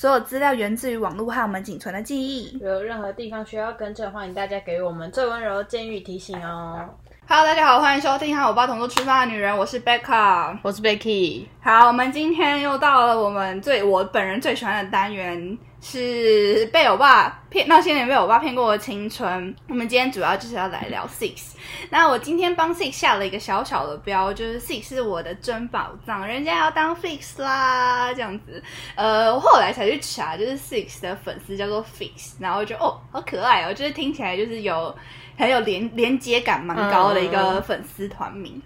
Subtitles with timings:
[0.00, 2.56] 所有资料源自于网络和我们仅存的记忆。
[2.58, 6.88] 有任何地方需要更正，欢迎大家给我们最温柔的建议提醒哦。
[7.26, 10.56] Hello，大家好，欢迎收听《和我爸同桌吃饭的女人》，我是 Becca。
[10.62, 19.54] 我是 Becky，好，我们今天又到了我们最我本人最喜欢的单元，是被我爸骗那些年被我爸骗过的青春。
[19.68, 21.52] 我们今天主要就是要来聊 Six。
[21.90, 28.62] 那我今天帮 Six 下了一个小小的标，就是 Six 是我的珍宝藏，人家要当 Fix 啦，这样子。
[28.96, 34.94] 呃，我后来才去查，就是 Six 的粉丝叫做 Fix，然后就哦，好可爱哦，就是听起来就是有
[35.38, 38.60] 很有连连接感蛮高的一个粉丝团名。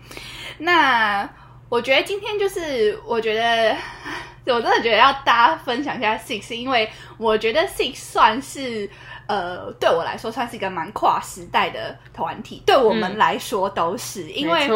[0.58, 1.28] 那
[1.68, 3.76] 我觉得今天就是，我觉得
[4.46, 8.88] 我真的觉得要大家分享一下 Six，因为我觉得 Six 算是
[9.26, 14.68] 呃对我来说算是一个蛮跨时代的团体，对我们来说都是，因为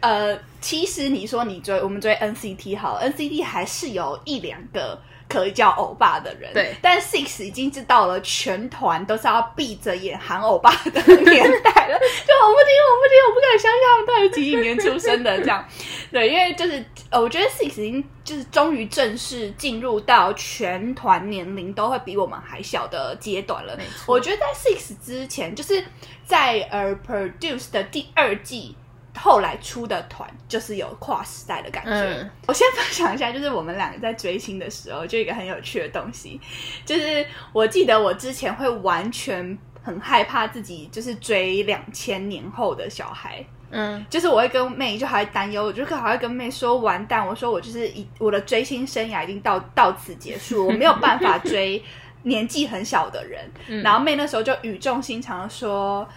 [0.00, 4.98] 呃，其实你说你追我们追 NCT 好，NCT 还是有一两个。
[5.28, 15.64] 可以叫欧巴的人，对但 Six 已经知道了全团都是要闭着眼喊欧巴的年代了， 就我不听，我不听，我不敢相信他们到底几几年出生的这样。
[16.12, 25.84] 对，因为就是呃，我觉得 Six 已经就是终于正式进入到全团年龄都会比我们还小的阶段了我觉得在 Six 之前，就是
[26.24, 28.76] 在呃 Produce 的第二季。
[29.16, 31.90] 后来出的团就是有跨时代的感觉。
[31.90, 36.40] 嗯我先分享一下，就是我们两个在追星的时候，就一个很有趣的东西，
[36.84, 51.82] 就是我记得我之前会完全很害怕自己就是追两千年后的小孩，嗯，就是我会跟妹就还会担忧，我就可还会跟妹说完蛋，我说我就是一我的追星生涯已经到到此结束，我没有办法追
[52.22, 53.50] 年纪很小的人。
[53.82, 56.08] 然后妹那时候就语重心长的说。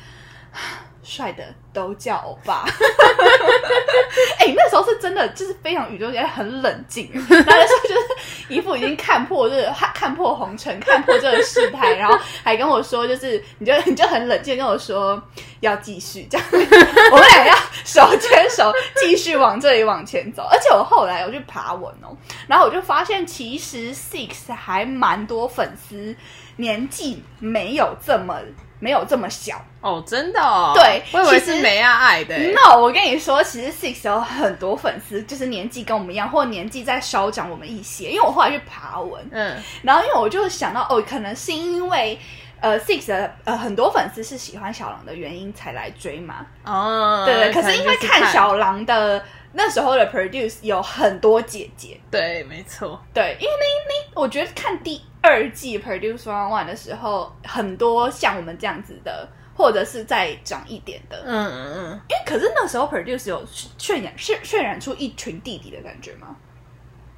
[1.02, 2.66] 帅的都叫欧巴，
[4.38, 7.10] 哎、那时候是真的，就是非常语重心长，很冷静。
[7.14, 15.20] 那时候就是一副已经看破这个看破红尘，看破这个事态，然后还跟我说，就是你就 你就很冷静跟我说
[15.62, 20.44] 要继续这样，我们俩要手牵手继续往这里往前走。
[20.52, 22.16] 而且我后来我去爬文哦，
[22.48, 26.16] 然后我就发现其实 Six 还蛮多粉丝
[26.58, 28.40] 年纪没有这么
[28.80, 29.64] 没有这么小。
[29.82, 38.10] 哦，真的哦，对我以为是梅亚爱的欸，No，我跟你说，其实 Six 有很多粉丝，就是年纪跟我们一样，或年纪再稍长我们一些。
[38.10, 42.20] 因为我后来去爬文，嗯，然后因为我就想到，哦，可能是因为
[42.60, 46.46] 呃 Six 的呃很多粉丝是喜欢小狼的原因才来追嘛。
[46.66, 63.44] 哦，对对，可是因为看小狼的那时候的 Produce 有很多姐姐，对，没错，对，因为那那我觉得看第二季 Produce One One 的时候，很多像我们这样子的，或者是再长一点的，嗯嗯嗯，因为可是那时候 Produce 有
[63.78, 66.36] 渲染渲渲染出一群弟弟的感觉吗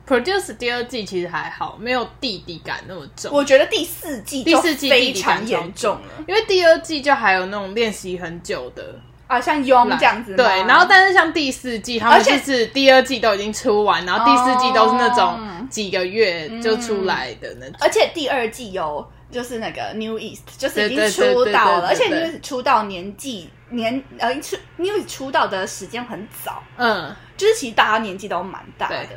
[0.08, 3.32] ？Produce 第二季其实还好，没有弟弟感那么重。
[3.34, 6.14] 我觉得第四季第四季非常严重了。
[6.28, 9.00] 因为第二季就还有那种练习很久的
[9.32, 17.76] 啊，像 Young 这样子对，然后但是像第四季，他们就是第二季都已经出完，然后第四季都是那哦种几个月就出来的那种。
[17.80, 28.96] 而且第二季有就是那个 New East，就是已经出道了，而且对 New East 出道年纪年呃出 New East 出道的时间很早，嗯，就是其实大家年纪都蛮大的。
[28.96, 29.08] 对。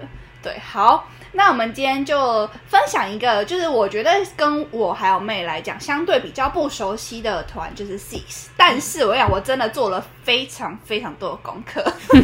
[0.45, 11.85] 对，好，那我们今天就分享一个，就是我觉得跟我还有妹来讲，相对比较不熟悉的团就是 Six，但是我想我真的做了非常非常多的功课，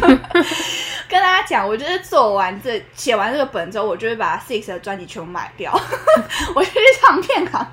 [1.09, 5.71] 跟大家讲，我就是做完这写完这个本之后，我就会把 Six 的专辑全部买掉，
[6.55, 7.67] 我就去唱片行，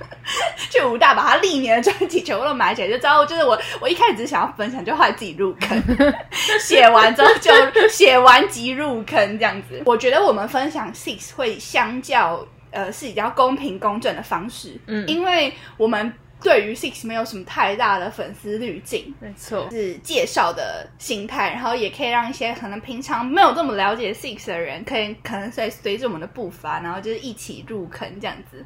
[0.71, 5.81] 去武大把他历年的专辑全部都买起来，就知道就是我我一开始只是想要分享，就后来自己入坑，
[6.60, 7.53] 写完之后就
[7.88, 9.81] 写完即入坑这样子。
[9.87, 15.06] 我觉得我们分享 Six 会相较呃是比较公平公正的方式，嗯。
[15.06, 19.15] 因为我们对于 Six 没有什么太大的粉丝滤镜。
[19.21, 28.65] 没错，是介绍的心态，然后也可以让一些可能平常没有这么了解 Six 的人，可以可能随随着我们的步伐，然后就是一起入坑这样子。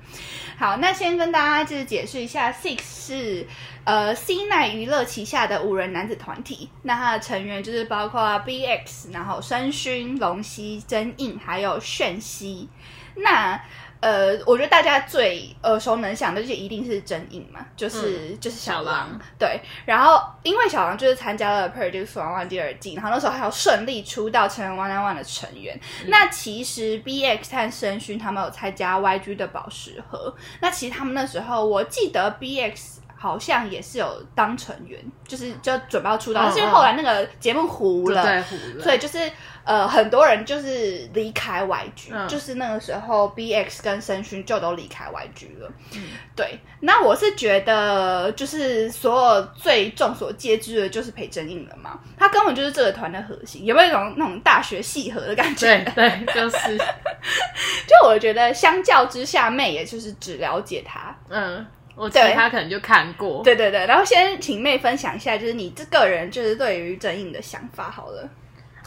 [0.58, 3.46] 好，那先跟大家就是解释一下，Six 是
[3.85, 12.69] 呃 C 奈娱乐旗下的五人男子团体，那它的成员就是包括 BX，然后申勋、龙熙、真印，还有炫熙。
[13.14, 13.61] 那
[14.02, 19.08] 呃，我觉得大家最耳熟能详的就是一定是真影嘛，就是、就是小狼
[19.38, 19.60] 对。
[19.87, 25.78] 然后因为小狼就是参加了 Produce One One 第二季，然后那时候还有顺利出道成为 One One One 的成员。
[26.08, 33.01] 那其实 BX 和申勋他们有参加 YG 的宝石盒，那其实他们那时候我记得 BX。
[33.22, 39.30] 好像也是有当成员，就是就准备要出道，嗯但是后来那个节目糊了，对糊了，所以就是
[39.62, 45.70] 呃，很多人就是离开 YG，、嗯就是那个时候 BX 跟申勋就都离开 YG 了。
[45.94, 46.02] 嗯
[46.34, 55.78] 对，那我是觉得就是所有最众所皆知的就是裴正印了嘛，他根本就是这个团的核心，有没有一种那种大学系合的感觉？
[55.94, 56.76] 对对，就是
[57.86, 61.14] 就我觉得相较之下，妹也就是只了解他。
[61.28, 61.64] 嗯，
[61.94, 68.29] 我其对他可能就看过，对对对，然后先请妹分享一下，就是你这个人就是对于正印的想法好了。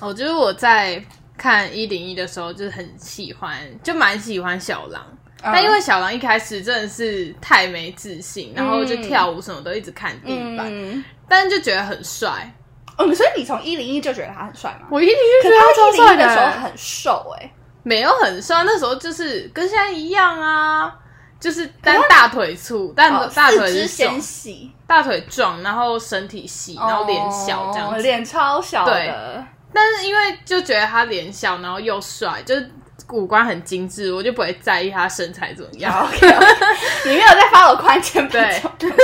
[0.02, 1.04] 我觉得我在
[1.38, 5.06] 看一零一的时候，就是很喜欢，就蛮喜欢小狼。
[5.42, 12.52] 但因为小狼一开始真的是太没自信，然后就跳舞什么都一直看地板，嗯，但是就觉得很帅。
[12.98, 14.88] 嗯，所以你从一零一就觉得他很帅吗？
[14.90, 17.52] 我一零一就是觉得他一零帅一的时候很瘦哎、
[17.84, 20.98] 没有很帅，那时候就是跟现在一样啊，
[21.46, 27.98] 就是但大腿粗，但哦大腿是壮纤，细，大腿壮，然后身体细，然后脸小这样子。
[27.98, 29.46] 哦脸超小对的。
[29.72, 32.72] 但是因为就觉得他脸小，然后又帅，就是
[33.12, 35.94] 五官很精致，我就不会在意他身材怎么样。
[37.06, 38.96] 你没有在发我关键对这种东西。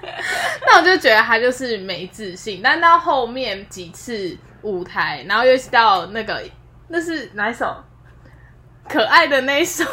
[0.66, 6.42] 那我就觉得他就是没自信，但到后面几次舞台，然后又是到那个
[6.88, 7.76] 那是哪一首？
[8.88, 9.84] 可爱的那一首，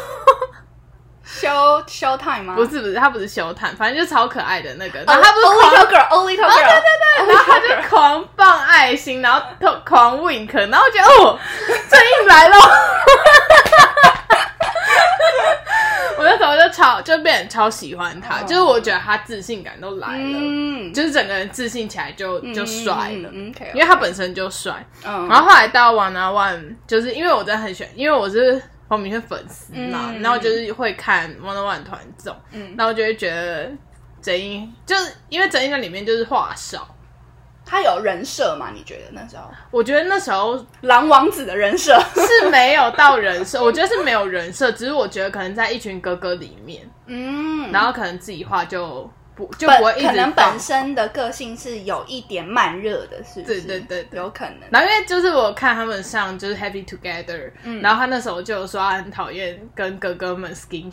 [1.26, 2.54] Show Show Time 吗？
[2.54, 5.00] 不是不是，他不是修坦，反正就超可爱的那个。
[5.00, 6.80] 哦，然后他不是 Oh 狂 Little Girl，Oh Little Girl，对对
[7.26, 9.40] 对然后他就狂放爱心，然后
[9.84, 11.38] 狂 wink，然后我觉得哦，
[11.88, 12.56] 正义来了。
[16.18, 23.30] 我那时候就超就变得超喜欢他，哦就是我觉得他自信感都来了，嗯，就是整个人自信起来就就帅了，
[23.74, 24.86] 因为他本身就帅。
[25.04, 30.20] 嗯，然后后来到 One on One，就是因为我真的很喜欢，因为我是黄明轩粉丝嘛，嗯。
[30.20, 32.74] 然后就是会看 One on One 团综，嗯。
[32.76, 33.70] 然后就会觉得
[34.20, 36.94] 真英就是因为真英在里面就是话少，
[37.64, 38.68] 他有人设吗？
[38.74, 39.44] 你觉得那时候？
[39.70, 41.98] 我觉得那时候狼王子的人设？
[42.14, 53.60] 是没有到人设，我觉得是没有人设，只是我觉得可能在一群哥哥里面，嗯，然后可能自己画就不就本不会一直可能本身的个性是有一点慢热的，是不是？
[53.60, 54.18] 对对对对。
[54.18, 54.58] 有可能。
[54.70, 57.80] 然后因为就是我看他们上就是 Happy Together，、嗯。
[57.80, 60.90] 然嗯后他那时候就有说他很讨厌跟哥哥们 skin，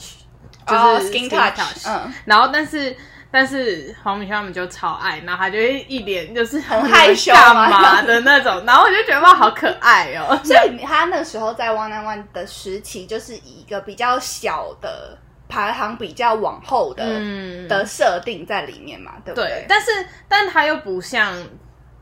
[0.66, 2.96] 就是哦 skin touch，嗯，然后但是
[3.32, 15.18] 但是黄明轩他们就超爱，然后他就会一脸就是很害羞干嘛的那种，然后我就觉得哇好可爱哦，所以他那时候在 One on One 的时期，就是以一个比较小的
[15.50, 17.68] 排行比较往后的、嗯。
[17.68, 19.92] 的设定在里面嘛，对不对，但是
[20.30, 21.36] 但他又不像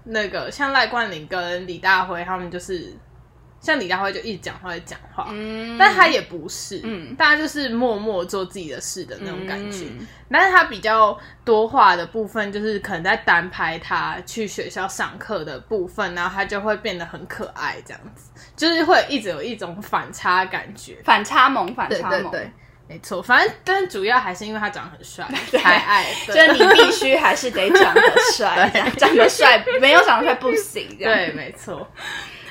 [0.04, 2.96] 那个像赖冠霖跟李大辉他们就是。
[3.60, 7.16] 像李大辉就一直讲话，一直讲话，嗯，但他也不是，嗯。
[7.16, 9.88] 大家就是默默做自己的事的那种感觉。
[9.90, 10.08] 嗯。
[10.32, 21.00] 但是他比较多话的部分，就是可能在单拍他去学校上课的部分，然后他就会变得很可爱，这样子，就是会一直有一种反差感觉。
[21.04, 22.32] 反差萌，反差萌，
[22.88, 25.28] 没错，反正但主要还是因为他长得很帅
[25.60, 28.02] 才爱，就是你必须还是得长得
[28.34, 31.14] 帅， 长得帅没有长得帅不行，这样。
[31.14, 31.86] 对，没错，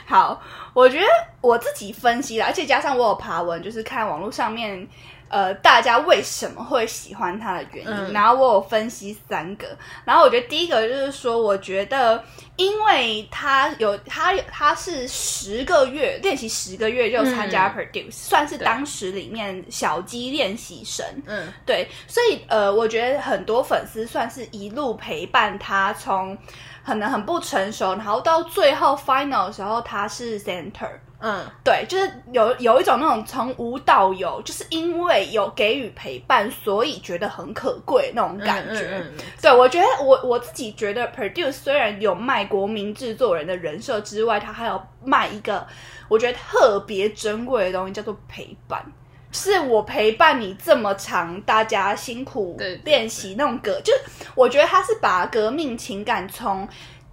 [0.05, 0.43] 好，
[0.75, 1.07] 我觉得
[1.41, 4.87] 我自己分析了，而且加上我有爬文，就是看网络上面。
[5.29, 8.13] 呃，大家为什么会喜欢他的原因，嗯。
[8.13, 9.67] 然后我有分析三个，
[10.05, 12.23] 然后我觉得第一个就是说，我觉得
[12.57, 17.75] 因为他有他有他是十个月练习十个月就参加嗯。
[17.77, 26.37] Produce，、算是当时里面小鸡练习生，嗯，对，所以呃，我觉得很多粉丝算是一路陪伴他，从
[26.85, 30.91] 可能很不成熟，然后到最后 final 的时候他是 center。
[31.19, 38.83] 嗯，对，就是有有一种那种从无到有，就是因为有给予陪伴，所以觉得很可贵那种感觉。
[38.83, 45.67] 嗯嗯嗯对，我觉得我我自己觉得 Produce 虽然有卖国民制作人的人设之外，他还有卖一个
[46.09, 48.85] 我觉得特别珍贵的东西，叫做陪伴。
[49.33, 54.01] 是我陪伴你这么长，大家辛苦练习那种革，就是
[54.35, 56.67] 我觉得他是把革命情感从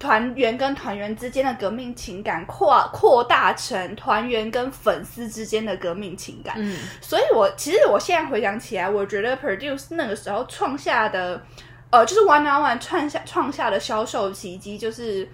[0.04, 6.56] 团员跟团员之间的革命情感扩扩大成团员跟粉丝之间的革命情感。
[6.58, 11.42] 嗯，所以我其实我现在回想起来，我觉得 Produce 那个时候创下的，
[11.90, 15.28] 呃，就是 One on One 创下创下的销售奇迹，就是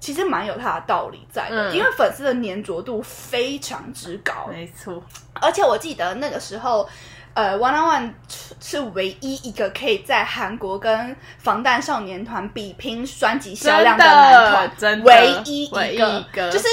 [0.00, 5.00] 其实蛮有它的道理在的，嗯因为粉丝的粘着度非常之高，没错，
[5.34, 6.88] 而且我记得那个时候。
[7.36, 8.12] 呃，One on One
[8.60, 16.66] 是唯一一个可以在韩国跟防弹少年团比拼专辑销量的男团，真的唯一一一个，一个就是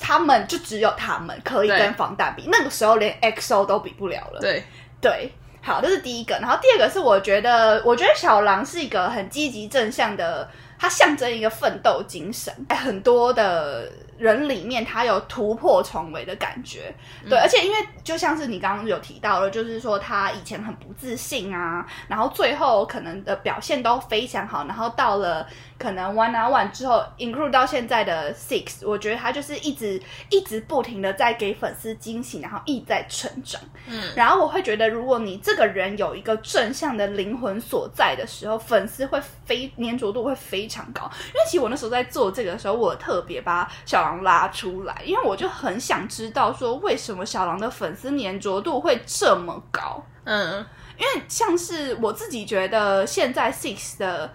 [0.00, 4.40] 他们就只有他们可以跟防弹比，那个时候连 EXO 都比不了了。
[4.40, 4.64] 对，
[5.00, 5.32] 对，
[5.62, 6.36] 好，这是第一个。
[6.40, 10.48] 然后第二个是，我觉得，我觉得小狼是一个很积极正向的，
[10.78, 13.90] 它象征一个奋斗精神，在很多的。
[14.18, 16.92] 人里面他有突破重围的感觉，
[17.30, 25.46] 对，而且因为就像是你刚刚有提到了，就是说他以前很不自信啊，然后最后可能的表现都非常好，然后到了
[25.78, 33.60] 可能 one on one 之后，include 到现在的 six，我觉得他就是一直一直不停的在给粉丝惊喜，然后意在成长。
[33.86, 41.10] 嗯，然后我会觉得，如果你这个人有一个正向的灵魂所在的时候，粉丝会非粘着度会非常高。
[41.28, 44.18] 因为其实我那时候在做这个的时候，我特别把小狼。
[44.18, 50.04] 拉出来，因为我就很想知道说为什么小狼的粉丝粘着度会这么高。
[50.24, 50.66] 嗯，
[50.98, 54.28] 因为像是我自己觉得，现在 Six 的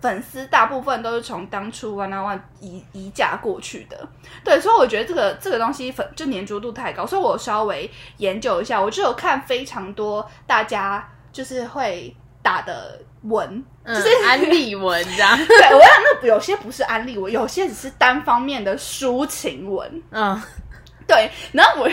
[0.00, 4.08] 粉丝大部分都是从当初 One on One 移移嫁过去的，
[4.42, 12.98] 对，所以我觉得这个这个东西粉就粘着度太高，所以我稍微研究一下，我就有看非常多大家就是会打的。
[13.22, 15.90] 文就是 安利文这样，对我想
[16.22, 20.02] 那有些不是安利文，有些只是单方面的抒情文。
[20.10, 20.40] 嗯，
[21.06, 21.30] 对。
[21.52, 21.88] 然后我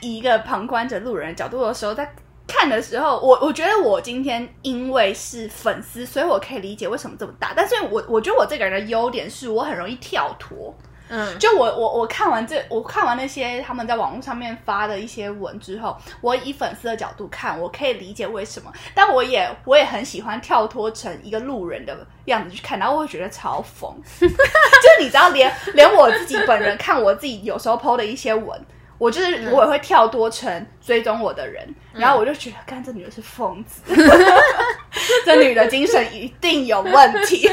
[0.00, 2.10] 以一个旁观者、路人的角度的时候，在
[2.46, 7.52] 看的时候，我我觉得我今天因为是粉丝，所以我可以理解为什么这么大。
[7.54, 10.74] 但是我我觉得我这个人的优点是我很容易跳脱。
[11.14, 28.58] 嗯，就我我我看完这，我看完那些他们在网络上面发的一些文之后，我以粉丝的角度看，我可以理解为什么，但我也我也很喜欢跳脱成一个路人的样子去看，然后我会觉得嘲讽，就是你知道，连连我自己本人看我自己有时候 PO 的一些文，
[28.96, 33.82] 我就是我也会跳脱成追踪我的人，然后我就觉得，看这女的是疯子，
[35.26, 37.46] 这女的精神一定有问题。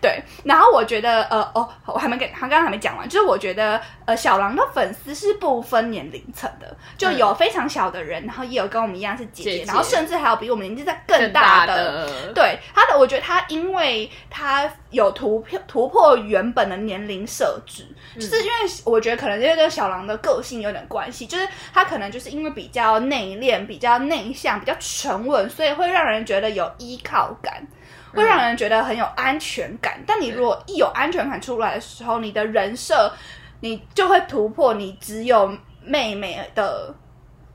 [0.00, 12.08] 对，然后我觉得，呃，哦，我还没给他刚刚还没讲完，就是我觉得，呃，小狼的粉丝是不分年龄层的，就有非常小的人，然后也有跟我们一样是姐姐，然后甚至还有比我们年纪在更大的。
[12.32, 18.52] 对他的，我觉得他因为他有突破突破原本的年龄设置，就是因为
[18.84, 27.66] 我觉得可能这跟小狼的个性有点关系，就是他可能就是因为比较内敛、比较内向、比较沉稳，所以会让人觉得有依靠感。
[28.14, 33.12] 会让人觉得很有安全感，但你如果一有安全感出来的时候，你的人设
[33.60, 36.94] 你就会突破，你只有妹妹的，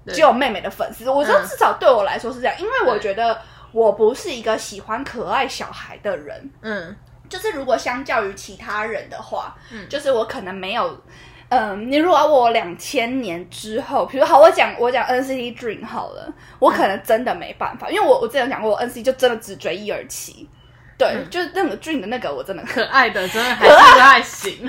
[0.07, 1.09] 只有妹妹的粉丝。
[1.09, 3.39] 我说至少对我来说是这样，因为我觉得
[3.71, 6.51] 我不是一个喜欢可爱小孩的人。
[6.61, 6.95] 嗯，
[7.29, 11.01] 就是如果相较于其他人的话，嗯，就是我可能没有。
[11.55, 20.49] 嗯，你如果我两千年之后，比如好，我讲我讲 NCT Dream 好了，我可能真的没办法，因为我我之前讲过，我 NCT 就真的只追一二七，
[20.97, 24.67] 对，就是那个 Dream 的那个，我真的可爱的，真的还是不太行。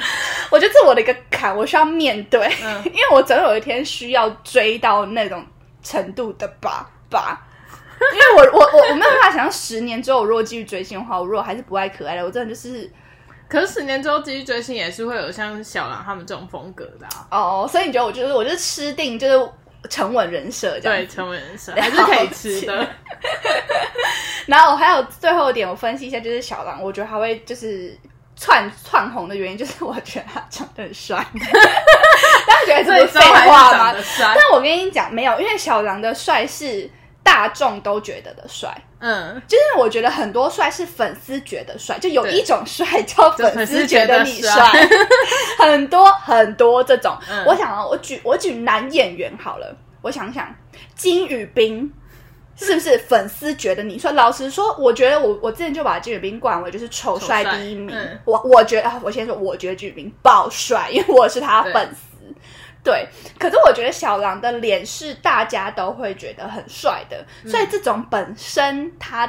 [0.50, 2.46] 我觉得这是我的一个坎，我需要面对，
[2.84, 5.42] 因为我总有一天需要追到那种
[5.82, 7.40] 程度的吧吧。
[8.12, 12.90] 因为我我我我没有办法想象十年之后，我如果继续追星的话，我如果还是不爱可爱的，我真的就是。
[13.54, 19.48] 可是十年之后继续追星也是会有像小狼他们这种风格的哦，所以你觉得我就是我就是吃定就是
[19.88, 22.84] 沉稳人设这样，对沉稳人设还是可以吃的。
[24.46, 27.96] 然后我还有最后一点，我分析一下，就是小狼，我觉得他会就是
[28.34, 31.24] 窜窜红的原因，就是我觉得他长得很帅。
[32.46, 33.94] 大家觉得这是废话吗？
[34.18, 36.90] 但我跟你讲，没有，因为小狼的帅是。
[37.24, 38.70] 大众都觉得的帅，
[39.06, 44.88] 嗯，就是我觉得很多帅是粉丝觉得帅，就有一种帅叫粉丝觉得你帅，
[45.58, 47.14] 很多很多这种。
[47.46, 50.48] 我想啊，我举我举男演员好了，我想想，
[50.94, 51.92] 金宇彬
[52.56, 54.12] 是不是粉丝觉得你帅？
[54.12, 57.94] 老实说，我觉得我我之前就把金宇彬冠为就是丑帅第一名。
[58.24, 62.13] 我我觉得，我先说，我觉得金宇彬爆帅，因为我是他粉丝。
[62.84, 69.28] 对，可是我觉得小狼的脸是大家都会觉得很帅的，所以这种本身他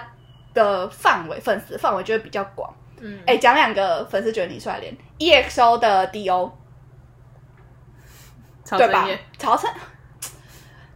[0.54, 2.70] 的范围粉丝范围就会比较广。
[3.00, 6.52] 嗯，哎，讲两个粉丝觉得你帅脸，EXO 的 DO，
[8.78, 9.08] 对吧？
[9.38, 9.70] 曹琛，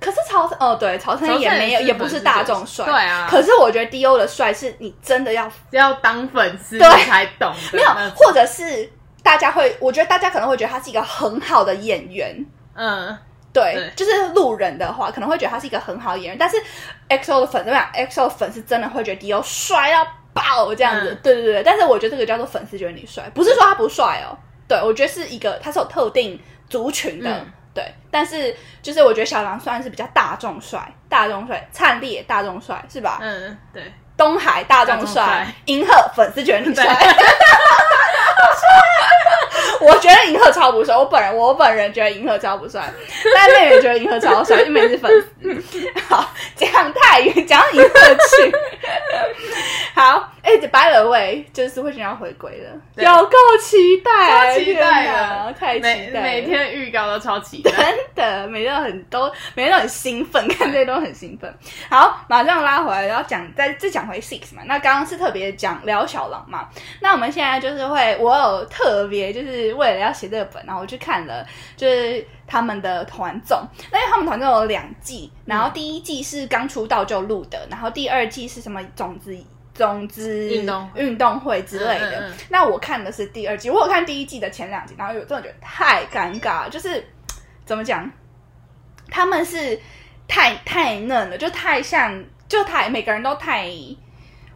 [0.01, 3.25] 可是曹琛哦，对，曹琛也没有，也不是大众帅，对啊。
[3.29, 8.91] 可是我觉得 DO 的帅是你真的要要当粉丝才懂， 没有，或者是。
[9.29, 12.43] 大家会，我觉得大家可能会觉得他是一个很好的演员，
[12.73, 13.15] 嗯，
[13.53, 16.37] 对，就是路人的话，可能会觉得他是一个很好的演员。
[16.39, 16.57] 但是
[17.09, 21.61] XO 的粉怎么样？XO 的粉是真的会觉得 D.O 帅到爆这样子，对对对。
[21.61, 24.35] 但是我觉得这个叫做粉丝觉得你帅，不是说他不帅哦。
[24.67, 27.85] 对，我觉得是一个，他是有特定族群的，对。
[28.09, 33.19] 但是就是我觉得小狼算是比较大众帅，大众帅，灿烈大众帅是吧？
[33.21, 33.93] 嗯，对。
[34.17, 36.83] 东海大众帅，银赫粉丝觉得你帅。
[39.81, 42.89] 我我觉得银河超不帅，我本人我本人觉得银河超不帅，
[43.35, 45.11] 但妹妹觉得银赫超帅，因为是粉
[45.61, 45.91] 丝。
[46.07, 48.55] 好，讲太远，讲银赫去。
[49.93, 61.53] 好，哎，by the way，就是会想要回归了，有够期待，期待啊，太期待，每天预告都超期待，真的，每天都很都每天都很兴奋，看这些都很兴奋。
[61.89, 66.69] 好，马上拉回来，然后讲再再讲回 six 嘛，那刚刚是特别讲聊小狼嘛，
[67.01, 71.45] 那我们现在就是会，我有特别就是为了要写这个本，然后我去看了，
[71.75, 73.61] 就是他们的团综，
[73.91, 79.37] 那因为他们团综有两季，然后第一季是刚出道就录的，然后第二季是什么种子。
[79.75, 87.01] 种子运动运动会之类的，那我看的是第二季，我有看第一季的前两集，然后有真的觉得太尴尬，就是
[87.63, 88.11] 怎么讲，
[89.09, 89.79] 他们是
[90.27, 93.71] 太太嫩了，就太像，就太每个人都太。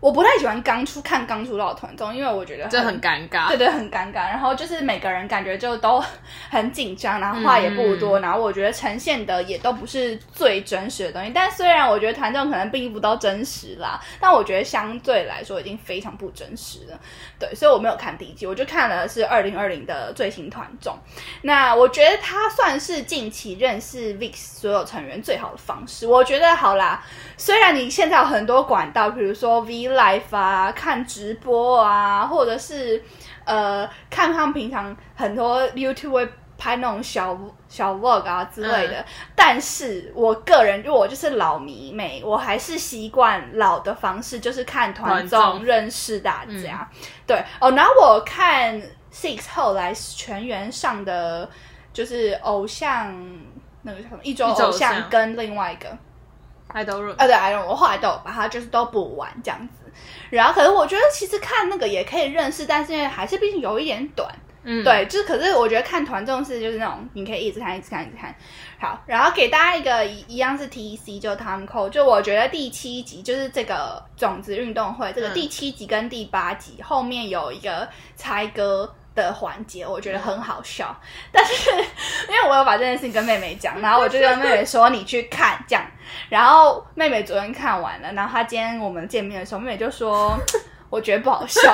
[0.03, 4.15] 我不太喜欢刚出看刚出道的团综，因为我觉得这很尴尬，对对，很尴尬。
[4.15, 6.03] 然后就是每个人感觉就都
[6.49, 11.31] 很紧张，然后话也不多，然后我觉得呈现的也都不是最真实的东西。
[11.33, 16.99] 但虽然我觉得团综可能并不都真实啦，但我觉得相对来说已经非常不真实了。
[17.39, 20.93] 对，所以我没有看第一季，我就看了是二零二零的最新团综。
[21.43, 26.05] 那我觉得它算是近期认识 VIX 所有成员最好的方式。
[26.05, 27.01] 我觉得好啦，
[27.37, 29.92] 虽然你现在有很多管道，比如说 V。
[29.93, 33.01] Live 啊，看直播啊，或者是
[33.45, 39.05] 呃，看他们平常很多 YouTube 会拍那种小小 vlog 啊之类的。
[39.35, 46.89] 但是我个人，就我就是老迷妹，我还是习惯老的方式，就是看团综认识大家。
[47.27, 48.81] 对哦，然后我看
[49.11, 51.49] Six 后来全员上的
[51.91, 53.13] 就是偶像
[53.81, 55.87] 那个叫什么一周偶像跟另外一个。
[56.69, 59.82] 爱豆润啊，对爱豆润，我后来都把它就是都补完这样子。
[60.29, 64.27] 然后，可是我觉得其实看那个也可以认识，但是还是毕竟有一点短，
[64.63, 68.35] 嗯，对，就是可是我觉得看团这种事就是那种你可以一直看，一直看，一直看。
[68.79, 78.93] 好，然后给大家一个一样是 T C 就 Time Code，就我觉得第七集就是这个种子运动会，这个第七集跟第八集后面有一个猜歌。
[79.15, 80.95] 的环节我觉得很好笑，
[81.31, 81.71] 但是
[82.27, 85.63] 因为我有把这件事情跟妹妹讲，然后我就跟妹妹说你去看。
[85.67, 85.85] 这样，
[86.29, 90.37] 然后妹妹昨天看完了，然后她今天我们见面的时候，妹妹就说
[90.89, 91.73] 我觉得不好笑，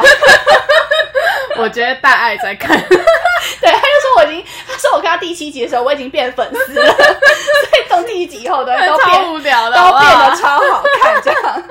[1.58, 11.64] 我觉得大爱在看， 对，她就说我已经，她说我看到第七集的时候我已经变粉丝了，所以从第一集以后都都超无聊的，都变得超好看这样，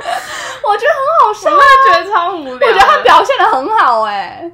[0.63, 4.51] 我觉得很好笑，我也觉得超无聊，我觉得他表现的很好哎。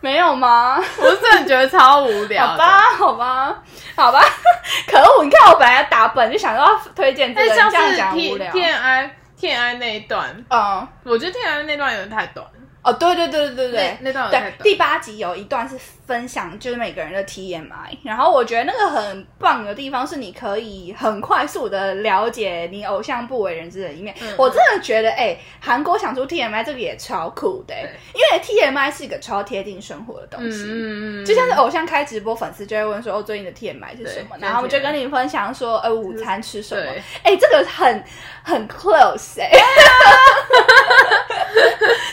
[0.00, 0.78] 没有吗？
[0.98, 2.46] 我真的觉得超无聊。
[2.48, 3.62] 好吧，好吧，
[3.96, 4.20] 好吧。
[4.86, 5.24] 可恶！
[5.24, 8.52] 你看我本来要打本，就想要推荐这个，这样讲无聊。
[8.52, 12.46] T I T I 那一段，嗯，我觉得天安那段有点太短。
[12.82, 24.14] 哦，对对对对对对，那段对第八集有一段是分享，就是每个人的 TMI，然后我觉得那个很棒的地方是你可以很快速的了解你偶像不为人知的一面。
[24.38, 27.74] 我真的觉得，哎，韩国想出 TMI 这个也超酷的，
[28.14, 34.36] 因为 TMI 是一个超贴近生活的东西，嗯嗯就像是偶像开直播，粉丝就会问说，哦，最近的 TMI 是什么？
[34.40, 36.92] 然后我就跟你分享说，呃，午餐吃什么？
[37.22, 38.02] 哎，这个很
[38.42, 39.50] 很 close 哎。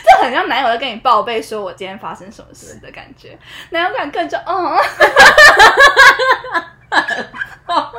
[0.06, 3.36] 这很像男友在跟你报备，说我今天发生什么事的感觉，
[3.70, 4.76] 男友感更就嗯，
[7.66, 7.92] 好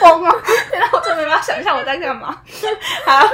[0.00, 0.34] 疯啊！
[0.70, 2.42] 现在我真没办法想象我在干嘛。
[3.06, 3.28] 好，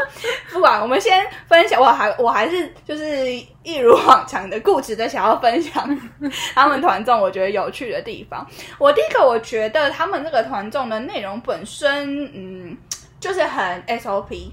[0.53, 5.98] 不管我们先分享，我还我还是就是一如往常的固执的想要分享
[6.55, 8.46] 他们团综我觉得有趣的地方。
[8.79, 12.77] 我第一个我觉得他们这个团综的内容本身，嗯，
[13.18, 14.53] 就是很 SOP。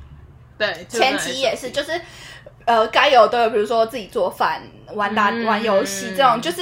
[0.58, 2.00] 对，前期也是，就是，
[2.66, 4.62] 呃，该有的，比如说自己做饭、
[4.94, 6.62] 玩打玩游戏这种，就是，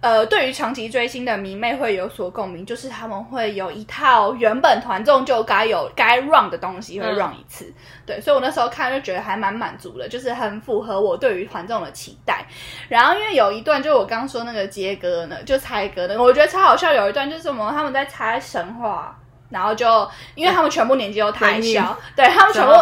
[0.00, 7.72] 呃，对于长期追星的迷妹会有所共鸣，就是他们会有一套原本团众就该有该 run 的东西会 run 一次，
[8.04, 12.44] 对，所以我那时候看就觉得还蛮满足的，就是很符合我对于团众的期待。
[12.88, 16.92] 然后因为有一段就我刚刚说那个接歌呢，就猜歌的，我觉得超好笑。
[16.92, 19.16] 有一段就是什么他们在猜神话。
[19.50, 22.72] 然后就，因为他们全部年纪都太小，对他们全部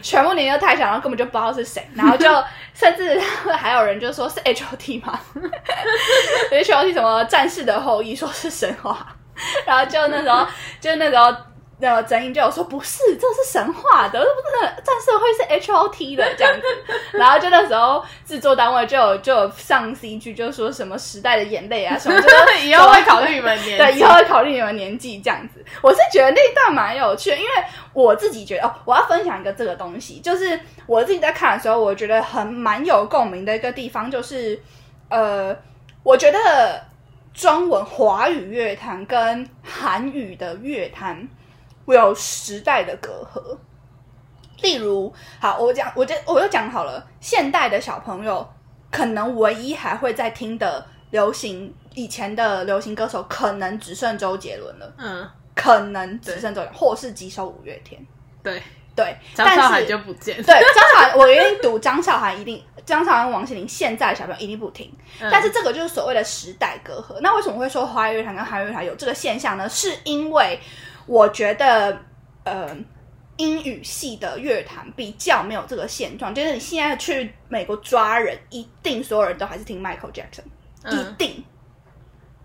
[0.00, 2.26] 全部年纪都太小，然后根本就不知道是谁，然后就
[2.74, 3.20] 甚至
[3.52, 5.18] 还有人就说是 H O T 嘛，
[6.52, 9.16] H O T 什么战士的后裔，说是神话，
[9.66, 10.46] 然后就那时候
[10.80, 11.34] 就那时候。
[11.80, 16.62] 那个真英就有说不是，这是神话的，不是战社会是 H O T 的这样子。
[17.12, 22.36] 然后就那时候制作单位就有就有上 C G 就说什么时代的眼泪啊什么，就是
[22.66, 25.64] 以后会考虑你们年对，以后会考虑你们年纪这样子。
[25.80, 27.50] 我是觉得那一段蛮有趣，因为
[27.92, 34.60] 我自己觉得哦，我要分享一个这个东西，就是我自己在看的时候，我觉得很蛮有共鸣的一个地方，就是
[35.10, 35.56] 呃，
[36.02, 36.84] 我觉得
[37.32, 41.28] 中文华语乐坛跟韩语的乐坛
[41.94, 43.56] 有时代的隔阂。
[44.60, 48.44] 例如，好，我讲，我就我就讲好了，现代的小朋友
[48.90, 54.92] 可能唯一还会在听的流行以前的流行歌手，可能只剩周杰伦了。
[54.98, 58.04] 嗯，可能只剩周，或是几首五月天。
[58.42, 58.60] 对
[58.96, 60.36] 对，张韶涵就不见。
[60.42, 60.56] 对，张
[60.92, 64.92] 韶涵，我愿意赌张韶涵一定，张韶涵、王心凌现在小朋友一定不听。
[65.30, 67.20] 但是这个就是所谓的时代隔阂。
[67.20, 69.68] 那为什么会说华语乐坛跟韩语乐坛有这个现象呢？
[69.68, 70.58] 是因为
[71.08, 71.98] 我觉得，
[72.44, 72.76] 呃。
[73.40, 80.42] 英语系的乐坛比较没有这个现状，就是你现在去美国抓人，一定所有人都还是听 Michael Jackson，
[80.90, 81.44] 一定，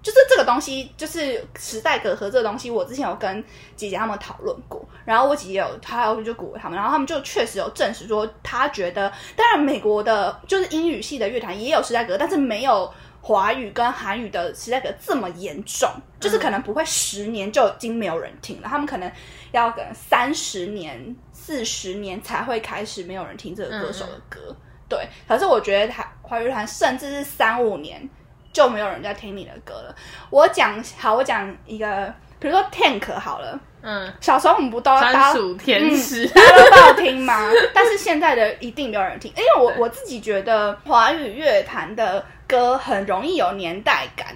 [0.04, 2.70] 就是这个东西，就是时代隔阂这个东西。
[2.70, 3.44] 我之前有跟
[3.76, 12.94] 姐姐他们讨论过，然后我姐姐有，她有就鼓励他们，然后他们就确实有证实说，他觉得，当然美国的就是英语系的乐坛也有时代隔，但是没有。
[13.26, 19.10] 华语跟韩语的时代隔这么严重，就是可能不会十年就已经没有人听了，他们可能
[19.54, 24.54] 要等三十年、四十年才会开始没有人听这个歌手的歌。
[24.90, 28.08] 对，可是我觉得台华语团甚至是三五年
[28.52, 29.96] 就没有人在听你的歌了。
[30.30, 37.50] 我讲好，我讲一个，比如说 Tank 好了，嗯，小时候我们不都专属天使，大家都不好听吗？
[37.74, 42.26] 但是现在的一定没有人听，因为我我自己觉得华语乐坛的。
[42.54, 44.36] 歌很容易有年代感，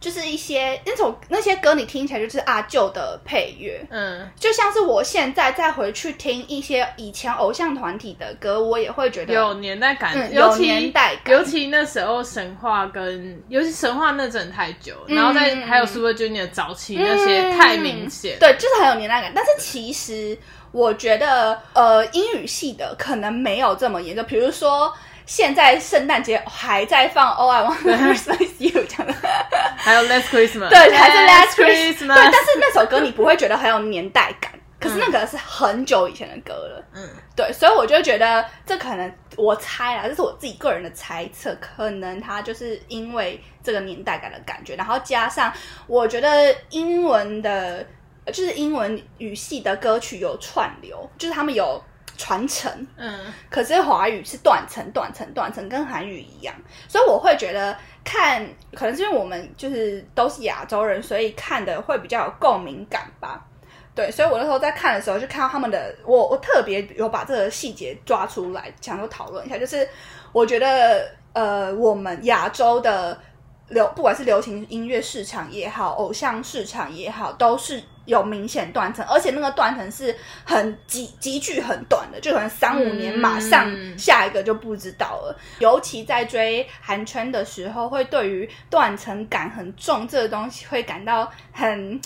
[0.00, 11.34] 就是一些那种那些歌，你听起来就是阿旧的配乐，嗯，就像是我现在再回去听一些以前偶像团体的歌，我也会觉得有年代感，有年代感。
[11.34, 19.30] 尤其那时候神话跟，尤其神话那阵太久，然后再还有 Super Junior 早期那些太明显，对，就是很有年代感。
[19.34, 20.38] 但是其实
[20.72, 24.90] 我觉得，呃，英语系的可能没有这么严重，比如说。
[25.26, 29.14] 现在圣诞节还在放 All I Want Christmas You 这样的，
[29.76, 45.50] 还有 Last Christmas，对，还是 Last Christmas，对，但是那首歌你不会觉得很有年代感， 可是那个是很久以前的歌了，嗯，对，所以我就觉得这可能我猜啊，这是我自己个人的猜测，可能它就是因为这个年代感的感觉，然后加上
[45.86, 47.86] 我觉得英文的，
[48.26, 51.82] 就是英文语系的歌曲有串流，就是他们有。
[52.16, 56.54] 传承，嗯，可是华语是断层、断层、断层，跟韩语一样，
[56.88, 63.44] 所以我会觉得看，可能是因为我们就是都是亚洲人，所以看的会比较有共鸣感吧。
[63.94, 69.88] 对，所以我那时候在看的时候，就看到他们的，我我特别有把这个细节抓出来，想说讨论一下，就是
[70.32, 73.16] 我觉得，呃，我们亚洲的
[73.68, 77.82] 流，不管是流行音乐市场也好，偶像市场也好，都是。
[78.06, 85.34] 有明显断层，而且那个断层是很急急剧很短的，就可能三五年马上下一个就不知道了。
[85.58, 91.98] 尤其在追韩圈的时候，会对于断层感很重这个东西会感到很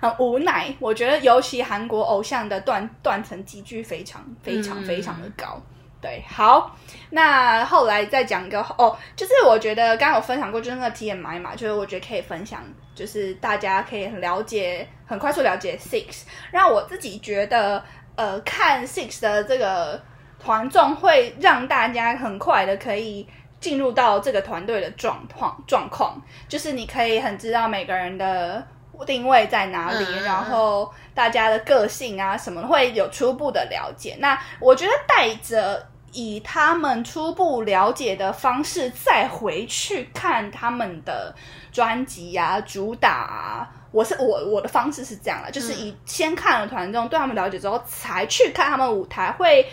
[0.00, 0.74] 很无奈。
[0.80, 5.62] 我觉得尤其韩国偶像的断断层急剧非常非常非常的高。
[6.00, 6.76] 对，好，
[7.10, 12.62] 那后来再讲一个哦，就是我觉得刚刚有分享过，就是那个 TMI 嘛，就是我觉得可以分享，
[12.94, 17.82] 就是大家可以很了解，很快速了解 Six，让我自己觉得，
[18.14, 20.00] 呃，看 Six 的这个
[20.38, 23.26] 团众会让大家很快的可以
[23.58, 28.64] 进入到这个团队的状况状况，就是你可以很知道每个人的
[29.04, 34.16] 定位在哪里，然后大家的个性啊什么会有初步的了解。
[34.20, 35.86] 那我觉得带着。
[36.12, 41.34] 以他们初步了解的方式，再回去看他们的
[41.70, 43.68] 专辑呀、主打啊。
[43.92, 49.70] 我是我我的方式是这样的，就是以先看了团综对他们了解之后，才去看他们舞台，会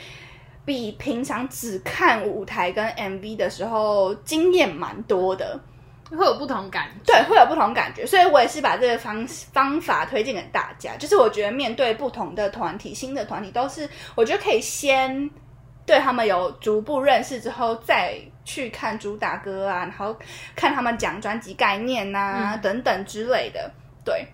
[0.65, 5.57] 比平常只看舞台跟 MV 的时候经验蛮多的，
[6.09, 7.13] 会有不同感觉。
[7.13, 8.05] 对，会有不同感觉。
[8.05, 10.95] 所以我也是把这个方方法推荐给大家。
[10.97, 15.29] 就是我觉得面对不同的团体、新的团体，都是我觉得可以先。
[15.87, 20.17] 对他们有逐步认识之后，再去看主打歌啊，然后
[20.55, 23.71] 看他们讲专辑概念呐等等之类的。
[24.03, 24.25] 对，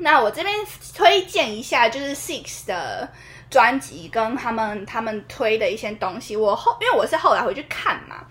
[0.00, 0.52] 那我这边
[0.92, 3.08] 推荐一下，就是 Six 的
[3.50, 6.36] 专辑跟他们他们推的一些东西。
[6.36, 8.24] 我后因为我是后来回去看嘛。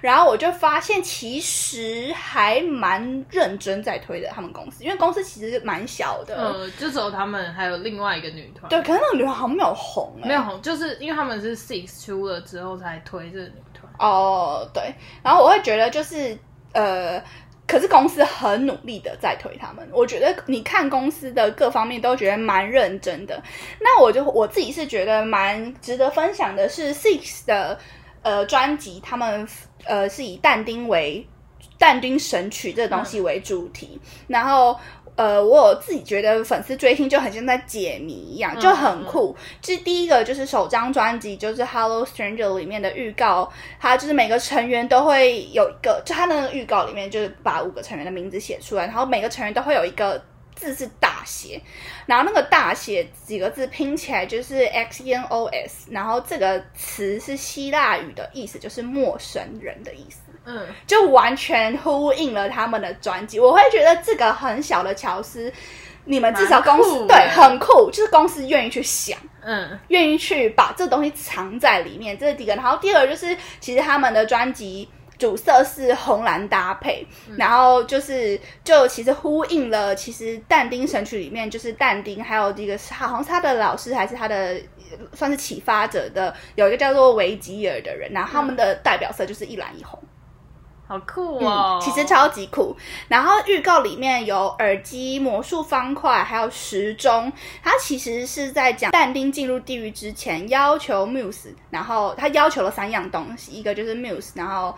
[0.00, 6.36] 然后我就发现，其实还蛮认真在推的他们公司，因为公司其实蛮小的。
[6.36, 8.68] 呃，就只有他们，还有另外一个女团。
[8.68, 13.90] 对，可是那个女团好像没有红，没有红，就是因为他们是 Six 出了之后才推这个女团。
[13.98, 14.94] 哦，对。
[15.22, 16.36] 然后我会觉得，就是
[16.72, 17.18] 呃，
[17.66, 19.88] 可是公司很努力的在推他们。
[19.92, 23.42] 我觉得你看公司的各方面都觉得蛮认真的。
[23.80, 27.78] 那我就我自己是觉得蛮值得分享的是 Six 的
[28.22, 29.46] 呃专辑，他们。
[29.86, 31.26] 呃，是以但丁为
[31.78, 34.80] 但丁《神曲》这东西为主题，然后。
[35.16, 39.36] 呃，我自己觉得粉丝追星就很像在解谜一样，就很酷。
[39.60, 43.48] 这第一个就是首张专辑，就是《Hello Stranger》里面的预告，
[43.78, 50.20] 它就是每个成员都会有一个，就它那个预告里面就是把五个成员的名字写出来，然后每个成员都会有一个
[50.56, 51.60] 字是大写，
[52.06, 60.23] 然后那个大写几个字拼起来就是 X E N O S，然后这个词是希腊语的意思，就是陌生人的意思。
[60.44, 63.40] 嗯，就完全呼应了他们的专辑。
[63.40, 65.52] 我会觉得这个很小的巧思，
[66.04, 72.18] 你们至少公司对很酷，就是公司愿意去想，嗯，愿意去把这东西藏在里面。
[72.18, 72.54] 这是第一个。
[72.54, 77.06] 然后第二个就是，其实他们的专辑主色是红蓝搭配，
[77.38, 84.60] 然后就是就其实呼应了，其实但丁神曲里面就是但丁，还有这个好像是他的老师还是他的
[85.14, 89.98] 算是启发者的，有一个叫做维吉尔的人，然后他们的代表色就是一蓝一红。
[90.86, 91.80] 好酷哦！
[91.82, 92.76] 其实超级酷。
[93.08, 97.32] 然后预告里面有耳机、魔术方块，还有时钟。
[97.62, 104.76] 它其实是在讲但丁进入地狱之前要求 Muse，然后他要求了三样东西，一个就是 Muse，然后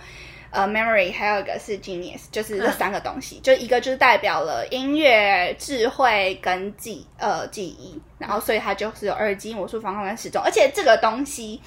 [0.50, 3.40] 呃 Memory，还有一个是 Genius，就是这三个东西。
[3.40, 11.60] 就一个就是代表了音乐、智慧跟记呃记忆，然后所以它就是有耳机、魔术方块跟时钟，而且这个东西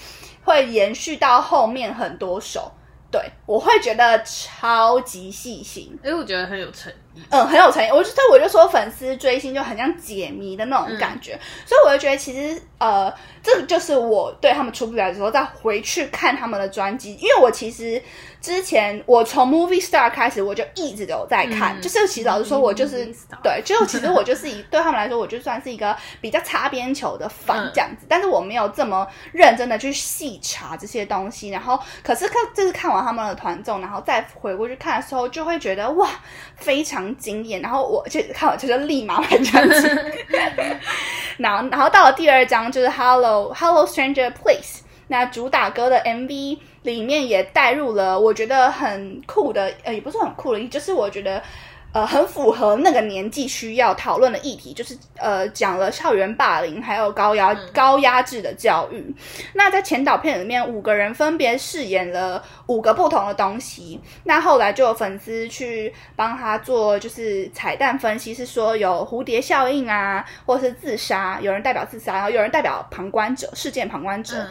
[0.45, 2.71] 会延续到后面很多首。
[3.11, 7.21] 对，我会觉得超级细心，因为我觉得很有诚意。
[7.29, 7.89] 嗯，很有诚意。
[7.89, 11.31] 我就所以我就说，粉丝追星就很像解谜的那种感觉。
[11.65, 18.01] 所以我就觉得，其实呃，这个就是我对他们出不了的时候，再回去看他们的专辑，因为我其实。
[18.41, 21.79] 之前我从 Movie Star 开始，我就一直都在看。
[21.81, 28.05] 就是其实老实说，我就是对，就其实我就是一 对他们来说，我就算是一个比较擦边球的粉这样子。
[28.07, 31.49] 但是我没有这么认真的去细查这些东西。
[31.49, 36.09] 然后，可是看这次看完他们的团综，然后再回过去看的时候，就会觉得哇，
[36.55, 37.61] 非常惊艳。
[37.61, 39.87] 然后我就看完就是立马买专辑。
[41.37, 46.57] 然后，然后到了第二章就是 Hello Hello Stranger Place，那主打歌的 MV。
[46.83, 51.43] 里面也带入了我觉得很酷的，呃，也不是很酷的，就是我觉得，
[51.91, 59.13] 呃，很符合那个年纪需要讨论的议题，就是呃，讲了校园霸凌，还有高压高压制的教育。
[59.53, 63.99] 那在前导片里面，五个人分别饰演了五个不同的东西。
[64.23, 74.47] 那后来就有粉丝去帮他做，就是彩蛋分析，是说有蝴蝶效应啊，或是自杀，有人代表自杀，然后有人代表旁观者，事件旁观者。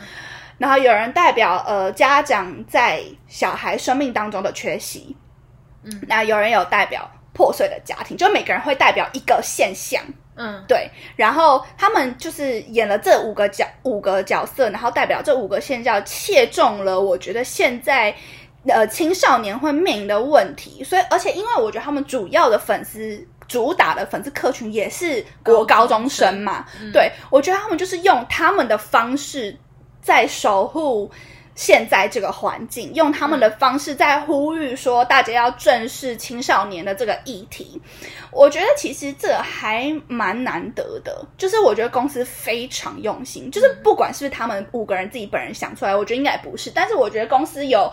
[0.58, 5.16] 然后有人代表呃家长在小孩生命当中的缺席，
[5.84, 10.02] 嗯，那有人有代表破碎的家庭，就每个人会代表一个现象，
[10.34, 10.90] 嗯，对。
[11.14, 18.12] 然后他们就是演了这五个角五个角色，然后代表这五个现象，切中了我觉得现在
[18.66, 20.82] 呃青少年会面临的问题。
[20.82, 29.56] 所以，而且因为我觉得他们主要的粉丝主打的粉丝客群也是国高中生嘛，对我觉得他们就是用他们的方式。
[30.08, 31.10] 在守护
[31.54, 37.78] 现在这个环境，用他们的方式在呼吁说，大家要正视青少年的这个议题。
[38.30, 47.92] 我觉得其实这还蛮难得的，就是我觉得公司非常用心，就是不管是他们五个人自己本人想出来，我觉得应该不是，但是我觉得公司有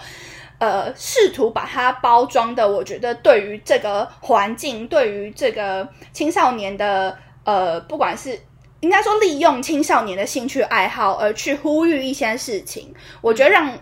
[0.59, 8.39] 呃试图把它包装的，我觉得对于这个环境，对于这个青少年的呃，不管是。
[8.85, 13.75] 应该说，利用青少年的兴趣爱好而去呼吁一些事情，我觉得让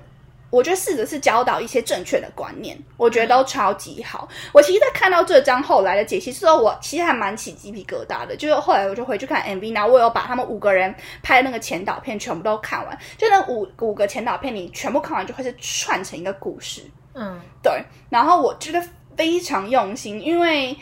[0.50, 4.30] 我觉得试着是教导一些正确的观念，我觉得都超级好。
[4.54, 8.34] 我其实，在看到这张后来的解析之后，我其实还蛮起鸡皮疙瘩的。
[8.38, 12.98] 就是后来我就回去看 MV，然后我有把他们五个人拍那个前导片全部都看完。
[13.18, 16.82] 就那五五个前导片，你全部看完就会是串成一个故事。
[17.13, 17.84] 嗯，对。
[18.10, 18.82] 然后我觉得
[19.18, 20.78] 非常用心，因为。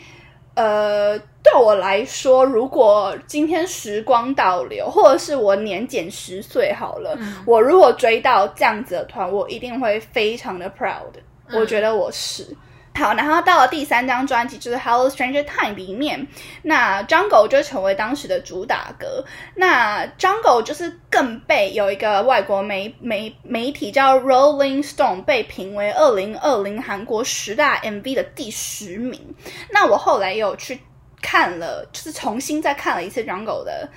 [0.54, 11.12] 呃，对我来说，如果今天时光倒流，或者是我年减十岁好了，我如果追到这样子的团，我一定会非常的 proud。
[11.52, 12.46] 我觉得我是。
[12.94, 16.26] 好，然后到了第三张专辑，就是《Hello Stranger Time》里面，
[16.62, 19.24] 那 Jungle 就成为当时的主打歌。
[19.54, 29.34] 那 Jungle 就是更被有一个外国媒媒媒体叫 Rolling Stone 被评为二零二零韩国十大 MV 的第十名。
[29.70, 30.78] 那我后来有去
[31.22, 33.88] 看了，就是重新再看了一次 Jungle 的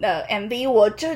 [0.00, 1.08] 的 MV，我就。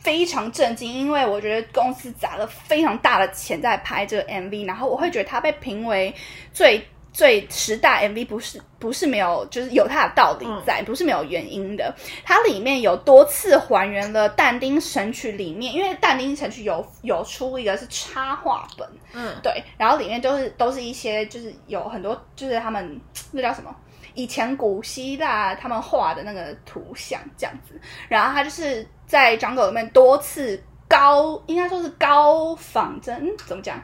[0.00, 6.12] 非常震惊，因为我觉得公司砸了非常大的钱在拍这个 MV，然后我会觉得它被评为
[6.52, 6.82] 最
[7.12, 11.94] 最十大 MV 不是不是没有，就是有它的道理在，不是没有原因的。
[12.24, 23.00] 它里面有多次还原了但丁神曲里面，因为但丁神曲有有出一个是插画本，嗯，对，然后里面都是都是一些就是有很多就是他们
[23.32, 23.74] 那叫什么？
[24.14, 33.76] 以前古希腊他们画的那个图像这样子，然后他就是在 Jungle 里面多次高应该说是高仿真，怎么讲？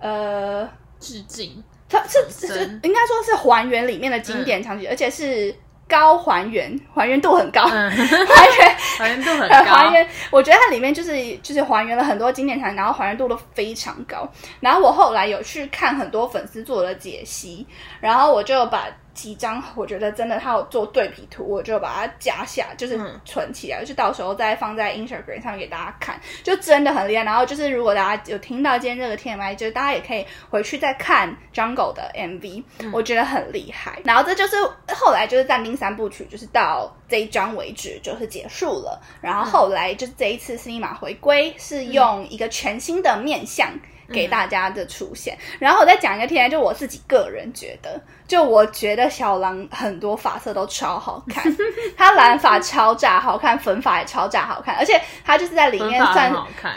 [0.00, 1.62] 呃，致敬。
[1.88, 5.54] 它是是应该说是还原里面的经典场景，而且是
[5.88, 9.56] 高还原，还原度很高， 还原 还原度很高。
[9.62, 14.28] 还原，我觉得它里面就是就是还原了很多经典场景，然后还原度都非常高。
[14.58, 17.64] 然后我后来有去看很多粉丝做的解析，
[18.00, 18.88] 然后我就把。
[19.14, 27.24] 几张我觉得真的，他有做对比图，我就把它加下，就是存起来，就到时候再放在 Instagram 上面给大家看，就真的很厉害。
[27.24, 33.98] 然后就是如果大家有听到今天这个 TMI，就是大家也可以回去再看 Jungle 的 MV，我觉得很厉害。
[34.04, 34.56] 然后这就是
[34.94, 39.00] 后来就是暂定三部曲，就是到这一章为止就是结束了。
[39.20, 43.68] 然后后来就是这一次司尼玛回归，是用一个全新的面相。
[44.12, 51.44] 给大家的出现，然后我再讲一个天，就我自己个人觉得，就我觉得小狼很多发色都超好看，
[51.96, 56.32] 他蓝发超炸好看，粉发也超炸好看，而且他就是在里面算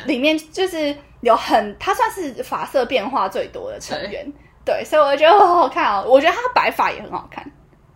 [0.06, 4.26] 里面就是有很他算是发色变化最多的成员，
[4.66, 7.46] 对，所以我觉得好好看哦，我觉得他白发也很好看。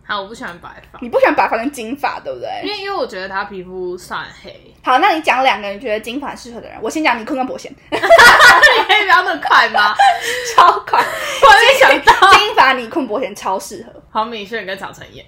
[0.08, 0.98] 好，我不喜欢白发。
[1.02, 2.48] 你不喜欢白发跟金发，对不对？
[2.64, 4.74] 因为因为我觉得他皮肤算黑。
[4.82, 6.78] 好，那你讲两个你觉得金发适合的人。
[6.80, 7.70] 我先讲你坤跟博贤。
[7.92, 9.94] 你可以不要那么快吗？
[10.56, 10.98] 超快！
[10.98, 14.02] 我没想到金发你坤博贤超适合。
[14.10, 15.22] 黄敏轩跟曹承彦。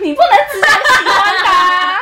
[0.00, 2.00] 你不能只喜欢他。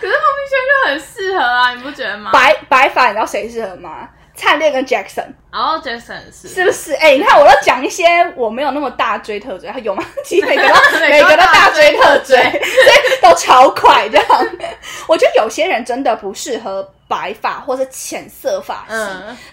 [0.00, 2.30] 可是黄敏轩就很适合啊，你不觉得吗？
[2.32, 4.08] 白白发，你知道谁适合吗？
[4.36, 6.92] 灿烈跟 Jackson，哦，Jackson 是是不是？
[6.94, 8.04] 哎，你看，我都讲一些
[8.36, 10.04] 我没有那么大追特追，有吗？
[10.24, 14.26] 其实 每个都每个都大追特追， 所以都超快这样。
[15.06, 18.96] 我觉得有些人真的不适合白发或者浅色发型，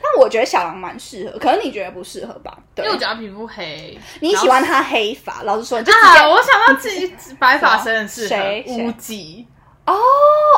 [0.02, 2.58] 但我觉得小狼蛮适合，可能你觉得不适合吧？
[2.78, 5.44] 因为我觉得皮肤黑，你喜欢他黑发。
[5.44, 8.36] 老实说，啊，我想到自己白发谁很适合？
[8.84, 9.46] 乌吉
[9.86, 9.94] 哦，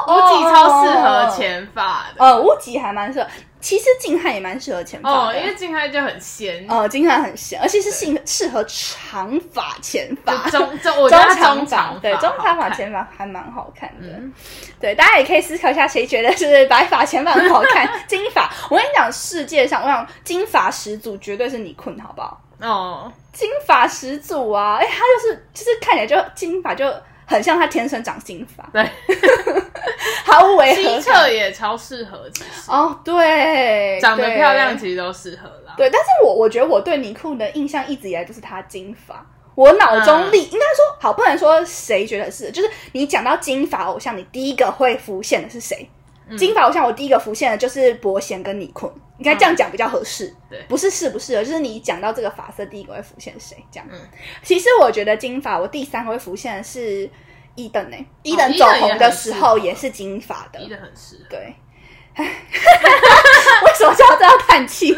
[0.08, 3.28] 乌吉超适合浅发的，呃，乌吉还蛮适合。
[3.64, 6.66] 其实静汉也蛮适合前发的，因为静汉就很仙。
[6.70, 10.50] 哦，静汉很仙，而且是适适合长发前发。
[10.50, 14.20] 中中，我觉得中长对中长发前发还蛮好看的。
[14.82, 17.90] 对，大家也可以思考一下，谁觉得是白发前发很好看？
[18.06, 22.42] 金发，我跟你讲，世界上我想金发始祖绝对是你困，好不好？
[22.60, 24.76] 哦，金发始祖啊！
[24.82, 26.86] 哎，他就是就是看起来就金发就。
[27.26, 28.84] 很像他天生长金发，对，
[30.26, 30.82] 毫无违和。
[30.82, 35.74] 西侧也超适合，其实哦，对，长得漂亮其实都适合啦。
[35.78, 45.90] 对，但是我我觉得我对尼库的印象一直以来就是他金发，我脑中立应该说好，不能说谁觉得是，就是你讲到金发偶像，你第一个会浮现的是谁？
[46.38, 50.34] 金发我想，我第一个浮现的就是伯贤跟尼坤，应该这样讲比较合适。
[50.50, 53.58] 对，不是适不适合，就是你讲到这个发色，第一个会浮现谁？
[53.72, 53.88] 这样。
[53.92, 54.00] 嗯，
[54.42, 57.10] 其实我觉得金发，我第三个会浮现的是
[57.56, 58.06] 伊登诶。
[58.24, 61.26] 伊登走红的时候也是金发的，伊登很适合。
[61.30, 61.56] 对。
[62.18, 64.96] 为什么就要这样叹气？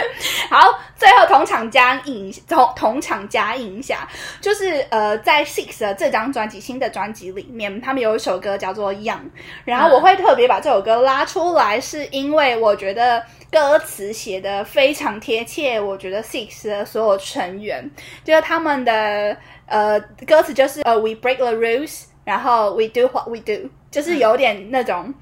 [0.50, 4.06] 好，最后同场加映，同同场加映一下，
[4.40, 9.16] 就是呃，在 Six 的这张专辑新的专辑里面，他们有一首歌叫做《Young》，
[9.64, 15.80] 然后我会特别把这首歌拉出来，是因为我觉得歌词写的非常贴切。
[15.80, 17.90] 我觉得 Six 的所有成员，
[18.24, 25.14] 就是他们的呃歌词就是呃 We break the rules，然后 We do what we do，就是有点那种。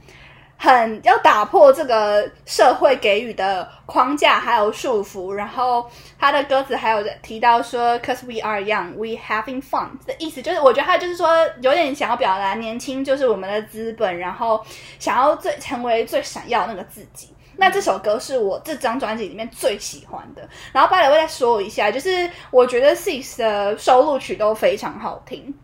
[0.59, 5.89] 很要打破这个社会给予的框架还有束缚，然后
[6.19, 11.29] 他的歌词还有提到说，cause we are young, we having fun 的意思，就是我觉得他就是说
[11.61, 14.65] 有点想要表达年轻就是我们的资本，然后
[14.99, 17.33] 想要最成为最闪耀那个自己。
[17.59, 20.47] 那这首歌是我这张专辑里面最喜欢的。
[20.73, 25.55] 然后巴里会再说一下，就是我觉得 Six 的收录曲都非常好听。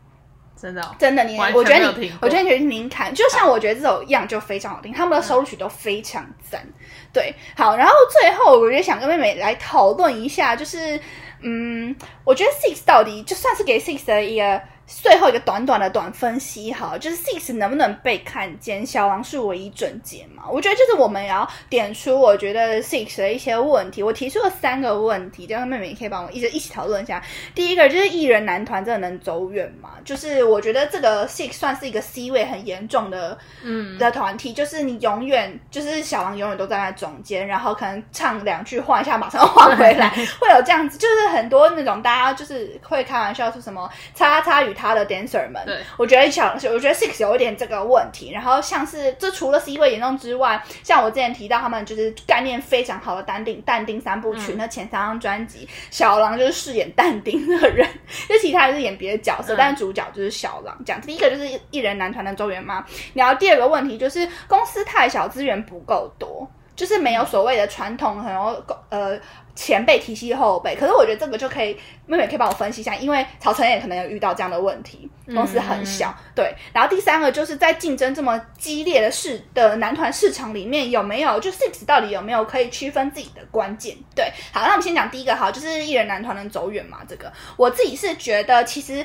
[0.62, 6.64] 真的，真的，你我觉得你，我觉得你可以听看，就像我觉得这首样就非常好听，他们的收录曲都非常赞。
[7.12, 11.00] 对，好，然后最后我觉得想跟妹妹来讨论一下，就是，
[11.40, 14.62] 嗯，我觉得 Six 到底就算是给 Six 的一个
[15.00, 18.84] 最后一个短短的短分析，哈，就是 Six 能不能被看见？
[18.84, 20.44] 小王是唯一准解嘛？
[20.50, 24.02] 我觉得就是我们也要点出，我觉得 Six 的一些问题。
[24.02, 27.22] 我提出了三个问题，这样妹妹也可以帮我一直一起讨论一下。
[27.54, 29.90] 第一个就是艺人男团真的能走远吗？
[30.04, 44.72] 就是我觉得这个 Six 算是一个 C 位很严重的，嗯，的团体，就是你永远就是小王永远都站在中间，然后可能唱两句换一下，马上换回来， 会有这样子，就是很多那种大家就是会开玩笑说什么叉叉与。
[44.82, 48.32] 他的 dancer 们，对，我觉得小，我觉得 six 有一点这个问题。
[48.32, 57.88] 然后像是这除了 C 位严重之外，像我之前提到他们就是概念非常好的淡定淡定三部曲，那前三张专辑，小狼就是饰演淡定的人，
[58.28, 60.76] 就其他人是演别的角色，但是主角就是小狼。
[60.84, 66.50] 讲第一个就是艺人男团的周元妈，然后第二个问题就是公司太小，资源不够多。
[66.74, 69.18] 就是没有所谓的传统，很有呃
[69.54, 70.74] 前辈提携后辈。
[70.74, 76.54] 可是我觉得这个就可以，妹妹可以帮我分析一下，因为曹晨也可能有遇到这样的问题，公司很小，对。
[76.72, 83.96] 然后第三个就是在竞争这么激烈的市的男团市场里面，有没有就 Six 到底有没有可以区分自己的关键？
[84.14, 87.00] 对，好，那我们先讲第一个，好，就是艺人男团能走远吗？
[87.06, 89.04] 这个我自己是觉得，其实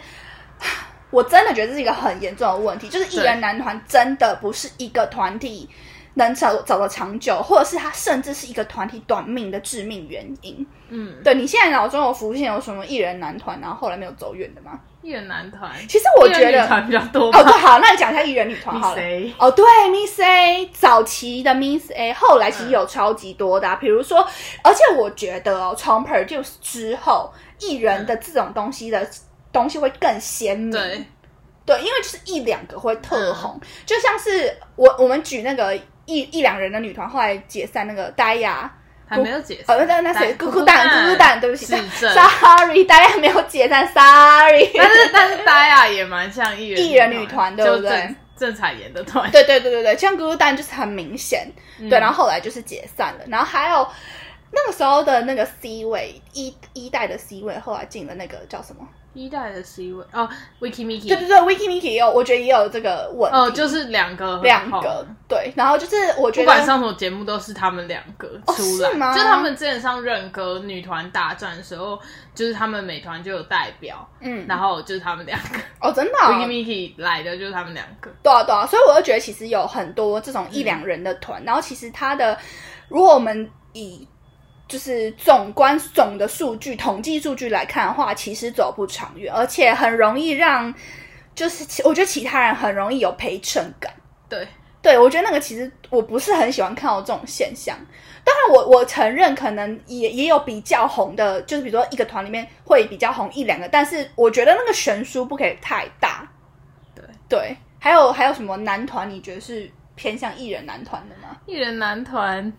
[1.12, 5.70] 我真的觉得这是一个很严重的问题，就是艺人男团真的不是一个团体。
[6.18, 10.66] 能走走得长久，或者是他甚至是一个团体短命的致命原因。
[10.90, 14.80] 嗯，对你现在脑中有浮现有什么艺人男团，然后后来没有走远的吗？
[15.04, 17.28] 艺人男团，其实我觉得团比较多。
[17.30, 19.02] 哦，对，好，那你讲一下艺人女团好了。
[19.38, 24.28] 哦，对，Miss A，早期的 Miss A，后来其实有超级多的，比如说，
[24.64, 29.08] 而且我觉得哦，从 Produce 之后，艺人的这种东西的
[29.54, 30.72] 东西会更鲜明。
[30.72, 31.06] 对，
[31.66, 35.78] 对，因为就是一两个会特红，就像是我我们举那个。
[36.08, 38.74] 一一两人的女团后来解散，那个呆呀
[39.06, 39.78] 还没有解散。
[39.78, 40.34] 哦，那那谁？
[40.36, 44.72] 咕咕蛋，咕咕蛋，对不起，sorry，呆呀没有解散，sorry。
[44.74, 48.16] 但是但是呆呀也蛮像艺人艺人女团，对不对？
[48.36, 51.48] 郑彩妍的团，对对对对对，像咕咕蛋就是很明显，
[51.90, 53.22] 对，然后后来就是解散了。
[53.28, 53.88] 然后还有
[54.52, 58.88] 那个时候的那个 C 位一一代的 C 位，后来进了那个叫什么？
[59.18, 60.30] 一代的 C 位哦
[60.62, 63.38] ，Wiki Miki，对对对，Wiki Miki 也有，我觉得也有这个问题。
[63.38, 65.52] 哦，就是两个，两个，对。
[65.56, 69.16] 然后就是我觉得，不管上什么节目，都是他们两个出来。
[69.16, 72.00] 就他们之前上任歌女团大战的时候，
[72.36, 75.58] 就是他们美团就有代表，嗯，然后就是他们两个。
[75.82, 78.12] 哦，真的，Wiki Miki 来的就是他们两个。
[78.22, 82.38] 对啊，对啊，所以我就觉得其实有很多这种一两人的团，然后其实他的，
[82.88, 84.08] 如果我们以
[84.68, 90.74] 就是总观总的数据、统计数据来看的话，其实走不长远，而且很容易让，
[91.34, 93.94] 就是我觉得其他人很容易有陪衬感。
[94.28, 94.46] 对，
[94.82, 97.78] 对我觉得那个其实我不是很喜欢看到这种现象。
[98.26, 106.30] 当然，我我承认可能也也有比较红的，就是比如说一个团里面会比较红一两个，但是我觉得那个悬殊不可以太大。
[106.94, 109.10] 对对，还有还有什么男团？
[109.10, 111.38] 你觉得是偏向艺人男团的吗？
[111.46, 112.52] 艺人男团。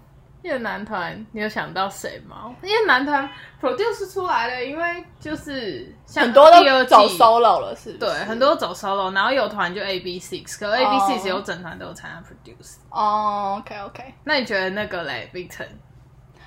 [0.43, 2.55] 夜男团，你有想到谁吗？
[2.63, 3.29] 因为男团
[3.61, 12.77] produce 出来了，因为就是很多都走 solo 了，是对，很多走 solo，然后有团就 A B six，可 A B six 有整团都有参加 produce。
[12.91, 15.67] 哦，OK OK，那你觉得那个嘞，Victon？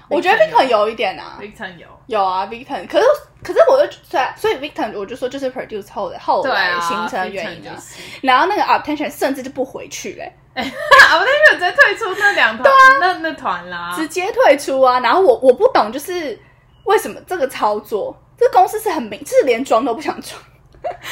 [0.09, 0.89] 我觉得 Victon 有？
[0.89, 1.87] 一点啊，Victon 有。
[2.07, 3.05] 有啊，Victon 可是
[3.43, 7.75] 可是我就所以所以 Victon 我就说就是 produce 后的后来形成原因啊，
[8.21, 10.33] 然后那个 attention 甚至就不回去嘞。
[10.53, 14.99] 哎， 我那天直接退出那两团，对那那团啦，直接退出啊！
[14.99, 16.37] 然后我我不懂，就是
[16.83, 20.41] 为什么这个操作，这公司是很明，就是连装都不想装。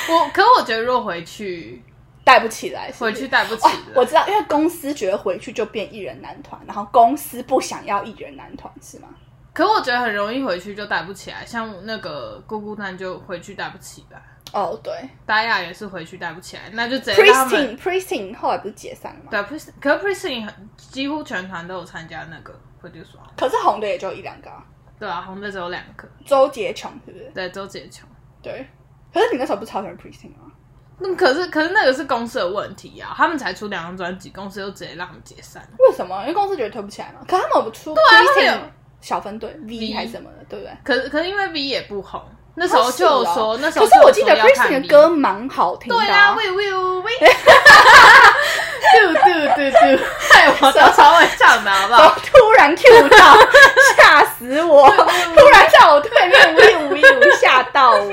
[0.09, 1.81] 我可我觉得，若回去
[2.23, 3.73] 带不起来，回去带不起来。
[3.95, 9.07] 我知道，因为公司觉得回去就变艺人男团，然后公司不想要艺人男团，是吗？
[9.53, 14.21] 可我觉得很容易回去就带不起来，像那个姑姑蛋就回去带不起来。
[14.51, 14.93] 哦，对，
[15.25, 19.29] 达雅也是回去带不起来，那就直接 Pristine Pristine 后来不是解散了吗？
[19.29, 23.05] 对，Pristine 可是 Pristine 几乎全团都有参加那个 produce，
[23.37, 24.49] 可是红的也就一两个。
[24.99, 26.07] 对啊，红的只有两个。
[26.25, 27.31] 周杰琼是不是？
[27.33, 28.09] 对，周杰琼。
[28.41, 28.67] 对，
[29.13, 30.51] 可是你那时候不超喜欢 Pristine 吗？
[30.97, 35.65] 那可是可是那个是公司的问题啊，他们才出两张专辑，公司就直接让他们解散。
[35.77, 36.19] 为什么？
[36.23, 37.19] 因为公司觉得推不起来嘛。
[37.27, 38.59] 可他们不出 Pristine
[38.99, 40.75] 小分队 V 还是什么的，对不对？
[40.83, 42.21] 可是可是因为 V 也不红。
[42.55, 45.95] 那时候就说，那时候可是我记得 n 的歌蛮好听的。
[45.95, 47.09] 对啊，We Will We。
[48.91, 49.19] 嘟嘟
[49.55, 52.15] 嘟嘟，太我超会唱的，好不好？
[52.25, 53.37] 突然 Q 到，
[53.95, 54.89] 吓死我！
[54.89, 58.11] 突然在我对面 We Will 吓到我。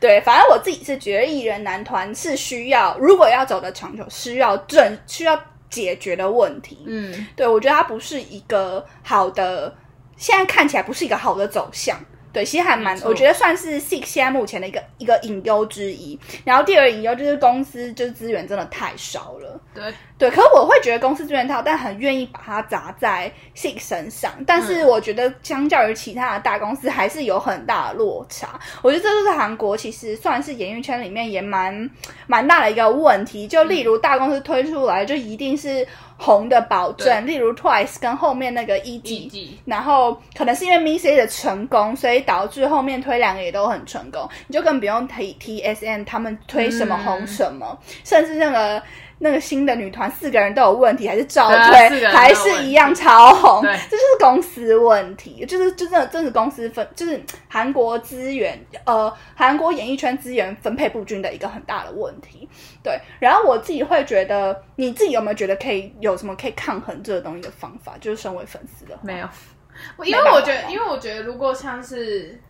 [0.00, 5.40] 对，反正我自己是觉得艺人男团是需要，如果要走的长久，需要正需要
[5.70, 6.84] 解决的问题。
[6.86, 9.72] 嗯，对，我觉得它不是一个好的，
[10.16, 11.96] 现在看起来不是一个好的走向。
[12.34, 16.18] 对，其实还蛮我觉得算是 Six 现在目前的一个一个隐忧之一。
[16.44, 19.60] 然后第二个隐忧就是公司就是资源真的太少了。
[19.72, 19.84] 对，
[20.18, 24.32] 对，可是我会觉得公司资源太少，但很愿意把它砸在 Six 身上。
[24.44, 28.58] 但是我觉得相较于其他的大公司，还是有很大的落差。
[28.82, 31.88] 我觉得这就是韩国其实算是演艺圈里面也蛮
[32.26, 33.46] 蛮大的一个问题。
[33.46, 35.86] 就例如大公司推出来就一定是
[36.24, 39.58] 红的保证，例如 Twice 跟后面那个 E 一 G。
[39.66, 48.82] 然后可能是因为 Miss A 的成功，所以导致后面推两个也都很成功，你就更不用提 T S M 他们推什么红什么，甚至那个
[49.18, 62.48] 那个新的女团四个人都有问题，还是照推，还是一样超红，对这就是公司问题，就是就真的真是公司分，就是韩国资源呃韩国演艺圈资源分配不均的一个很大的问题。
[62.82, 67.94] 对，然后我自己会觉得，你自己有没有觉得可以有什么可以抗衡这个东西的方法？
[68.00, 69.28] 就是身为粉丝的话，没有，
[70.04, 72.40] 因为我觉得，因为我觉得如果像是。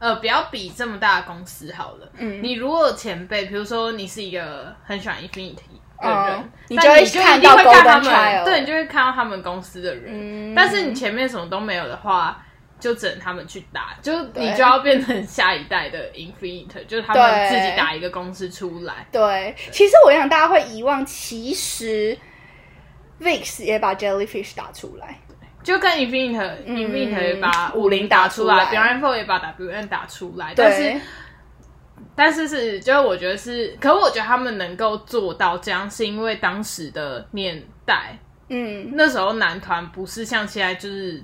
[0.00, 2.06] 呃，不要比这么大的公司好了。
[2.18, 5.62] 嗯你如果有前辈，比如说你是一个很喜欢 Infinity 的
[6.00, 10.04] 人，嗯你就会看到定会看他们，对，你就会看到他们公司的人。
[10.12, 12.42] 嗯但是你前面什么都没有的话，
[12.80, 19.06] 就只能他们去打，就对你就要变成下一代的 Infinite，就是他们自己打一个公司出来。
[19.12, 22.16] 对，其实我想大家会遗忘，其实
[23.20, 25.18] VIX 也把 Jellyfish 打出来。
[25.62, 30.94] 就跟 Infinite、嗯 Infinite 也把五五零打出来来 b e y o n d Four 也把 WN 打出来，但是
[32.16, 41.22] 但是是，就是我觉得是，可我觉得他们能够做到这样，是因为当时的年代，嗯，那时候男团不是像现在就是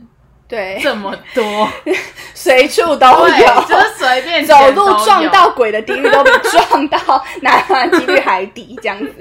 [0.48, 1.68] 对，这么多，
[2.34, 9.12] 随处都对，有，就是随便走路撞到鬼的几率都比撞到男团几率还低，这样子。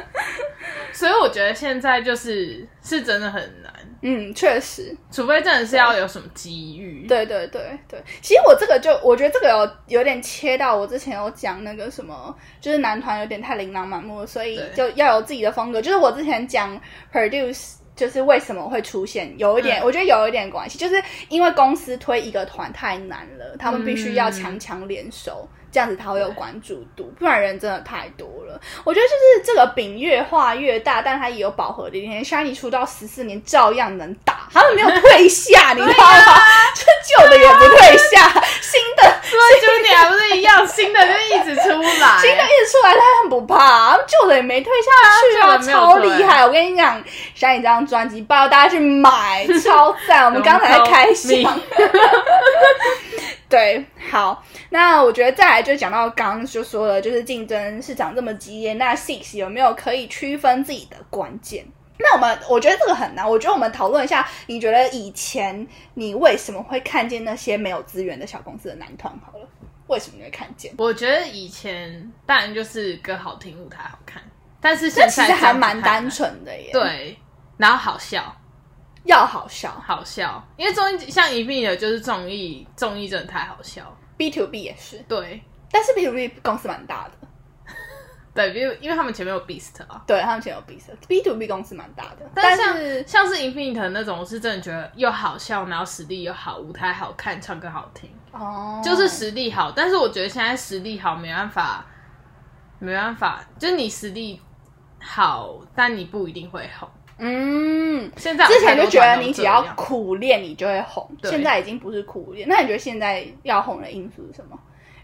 [0.92, 3.72] 所以我觉得现在就是是真的很难，
[4.02, 7.06] 嗯，确实，除非真的是要有什么机遇。
[7.06, 8.02] 对对对对。
[8.20, 15.80] 其实我这个就，我觉得这个有有点切到我之前有讲那个什么，就是男团有点太琳琅满目，所以就要有自己的风格。
[15.80, 16.80] 就是我之前讲
[17.12, 17.76] produce。
[17.94, 28.60] 就是为什么会出现有一点，嗯我觉得有一点关系，就是因为公司推一个团太难了，他们必须要强强联手，这样子才会有关注度，不然人真的太多了。
[28.84, 32.22] 我觉得就是这个饼越画越大，但它也有饱和的一天。
[32.22, 36.42] Shiny 出道十四年照样能打，他们没有退下，你知道吗？
[36.74, 44.90] 这旧的也不退下，新的所以 Junior 不是一样，新的就一直出来，新的一直出来，他很不怕，旧的也没退下
[45.32, 46.44] 去啊，超退厉害！
[46.44, 47.02] 我跟你讲
[47.36, 50.26] ，Shiny 这张专辑，拜托大家去买，超赞！
[50.26, 51.32] 我们刚才在开箱。
[53.52, 61.62] 对，好，那我觉得再来就讲到刚刚就说了，就是竞争市场这么激烈，那 Six 有没有可以区分自己的关键？
[61.98, 69.12] 那我们我觉得这个很难，我觉得我们讨论一下，你觉得以前你为什么会看见那些没有资源的小公司的男团？
[69.22, 69.46] 好了，
[69.86, 70.72] 为什么你会看见？
[70.78, 74.22] 我觉得以前当然就是歌好听，舞台好看，
[74.62, 76.30] 但是现在其实还蛮单纯。
[76.30, 77.18] 纯的耶，，对，
[77.58, 78.34] 然后好笑，
[79.04, 79.70] 要好笑。
[79.84, 83.82] 好笑，因为综艺像一并的，就是综艺，综艺真的太好笑。
[84.16, 85.42] ，B to B 也是，对。
[85.70, 87.28] 但是 B to B 公司蛮大的，
[88.34, 99.72] 对，因为因为他们前面有 Beast 啊，对他们前有 Beast，B to B 公司蛮大的，但像是像是 Infinite 那种，我是真的觉得又好笑，然后实力又好，舞台好看，唱歌好听，哦，就是实力好。
[99.74, 101.86] 但是我觉得现在实力好没办法，
[102.78, 104.38] 没办法，就是你实力
[105.00, 106.86] 好，但你不一定会红。
[107.18, 108.10] 嗯。
[108.16, 111.08] 现在之前就觉得你只要苦练，你就会红。
[111.20, 114.58] 对现在已经不是苦练，那你觉得现在要红的因素是什么？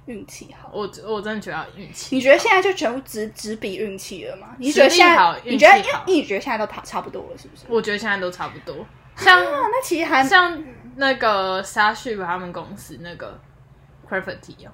[0.06, 0.70] 运气好。
[0.72, 2.16] 我我真的觉得要运气。
[2.16, 4.48] 你觉得现在就全部只只比运气了吗？
[4.58, 5.34] 你觉得现在？
[5.44, 7.64] 你觉得因为你觉得现在都差差不多了，是不是？
[7.68, 8.86] 我觉得现在都差不多。
[9.16, 10.58] 像啊，那其实还像
[10.96, 13.38] 那个 s h 他们公司那个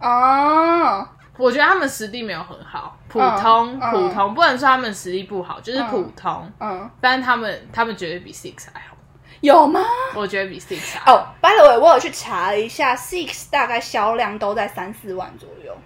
[0.00, 6.50] 哦，哦，我觉得他们实力没有很好，普通、嗯普通，不能说他们实力不好，就是普通。
[6.60, 8.96] 嗯，但是他们他们绝对比 Six 还好，
[9.40, 9.80] 有吗？
[10.14, 11.16] 我觉得比 Six 还好。
[11.16, 15.76] 哦、b y the way，我有去查了一下，Six 大概销量都在三四万左右，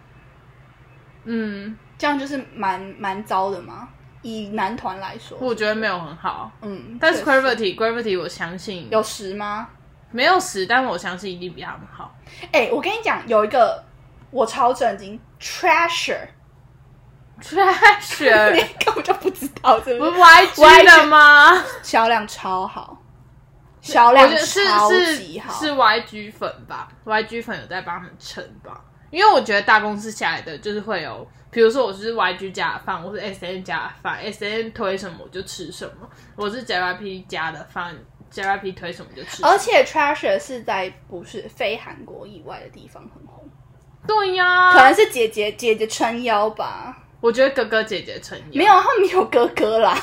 [1.24, 3.88] 嗯，这样就是蛮蛮糟的嘛。
[4.22, 6.50] 以男团来说，我觉得没有很好。
[6.60, 9.68] 嗯，但是 Gravity Gravity 我相信有十吗？
[10.10, 12.14] 没有十，但我相信一定比他们好。
[12.50, 13.84] 哎、我跟你讲，有一个
[14.30, 16.28] 我超震惊，Treasure。
[17.40, 21.62] Treasure， 你根本就不知道，是不不是是？YG 的吗？
[21.82, 23.00] 销量超好，
[23.80, 24.64] 销量是是，
[25.48, 28.84] 是 YG 粉吧，YG 粉有在帮他们撑吧。
[29.10, 36.06] 因为我觉得大公司下来的就是会有，比如说我是 YG 家的饭，我是 SN 家的饭，SN 推什么我就吃什么。
[36.36, 37.96] 我是 JYP 家的饭
[38.30, 39.42] ，JYP 推什么就吃。
[39.44, 43.47] 而且 Treasure 是在不是非韩国以外的地方很红，
[44.06, 46.96] 对呀，可能是姐姐姐姐撑腰吧。
[47.20, 49.96] 我觉得哥哥姐姐撑腰，没有，他们有哥哥啦，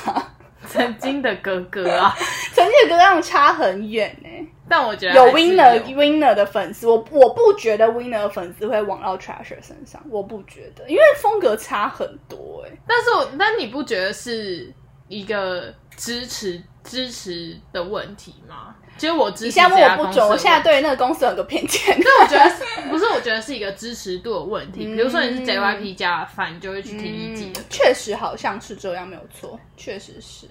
[0.68, 2.14] 曾经的哥哥啊，
[2.54, 4.30] 曾经的哥哥他们差很远呢、
[4.68, 14.74] 但我觉得有还是 Winner Winner 的粉丝，我我不觉得 Winner 的粉丝会往到 Treasure 身上，我不觉得，因为风格差很多哎、但是我，但你不觉得是
[15.08, 18.76] 一个支持支持的问题吗？
[18.98, 21.82] 其实我支持你现在问这家公司我不准，我现在对那个公司有个偏见。
[22.02, 23.06] 但我觉得是不是？
[23.10, 24.86] 我觉得是一个支持度的问题。
[24.86, 27.66] 嗯比如说你是 JYP 家的饭，你就会去听一季的歌。
[27.70, 30.48] 确实好像是这样，没有错，确实是。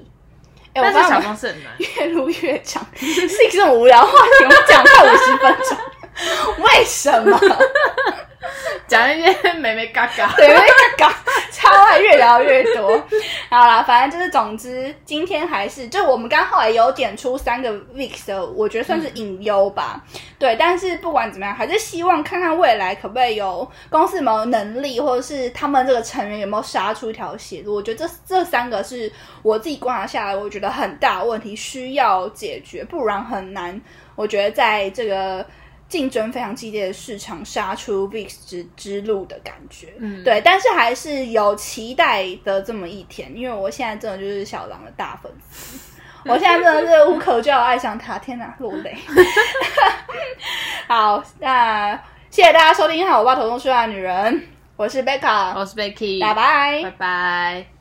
[0.74, 7.40] 哎、但是小我发现我们公司很难， 越录越长，是一个无聊的话题，我们讲快五十分钟， 为什么？
[8.88, 10.32] 讲一些美美嘎嘎。
[10.36, 10.60] 对，因为
[10.98, 11.10] 搞
[11.50, 13.02] 超爱越聊越多。
[13.48, 20.02] 好啦，反正就是，总之今天还是，就我们刚后来有点出三个 VIX 的，我觉得算是隐忧吧。
[20.38, 27.76] 对，但是不管怎么样，还是希望看看未来可不可以有公司有没有能力，或者是他们这个成员有没有杀出一条血路。
[27.76, 29.10] 我觉得这这三个是
[29.42, 33.80] 我自己观察下来，我觉得很大问题需要解决，不然很难。
[34.16, 35.44] 我觉得在这个。
[35.94, 40.24] 竞争非常激烈的市场，杀出 VIX 之之路的感觉，嗯。
[40.24, 45.78] 对，但是还是有期待的这么一天，因为我现在真的就是小狼的大粉丝，
[46.26, 48.96] 我现在真的是无可救药爱上他，天哪，落泪。
[50.88, 51.94] 好，那
[52.28, 54.34] 谢谢大家收听《好我爸头痛说话的女人》，
[54.74, 56.82] 我是贝卡，我是 Becky，拜拜。
[56.82, 57.73] 拜拜。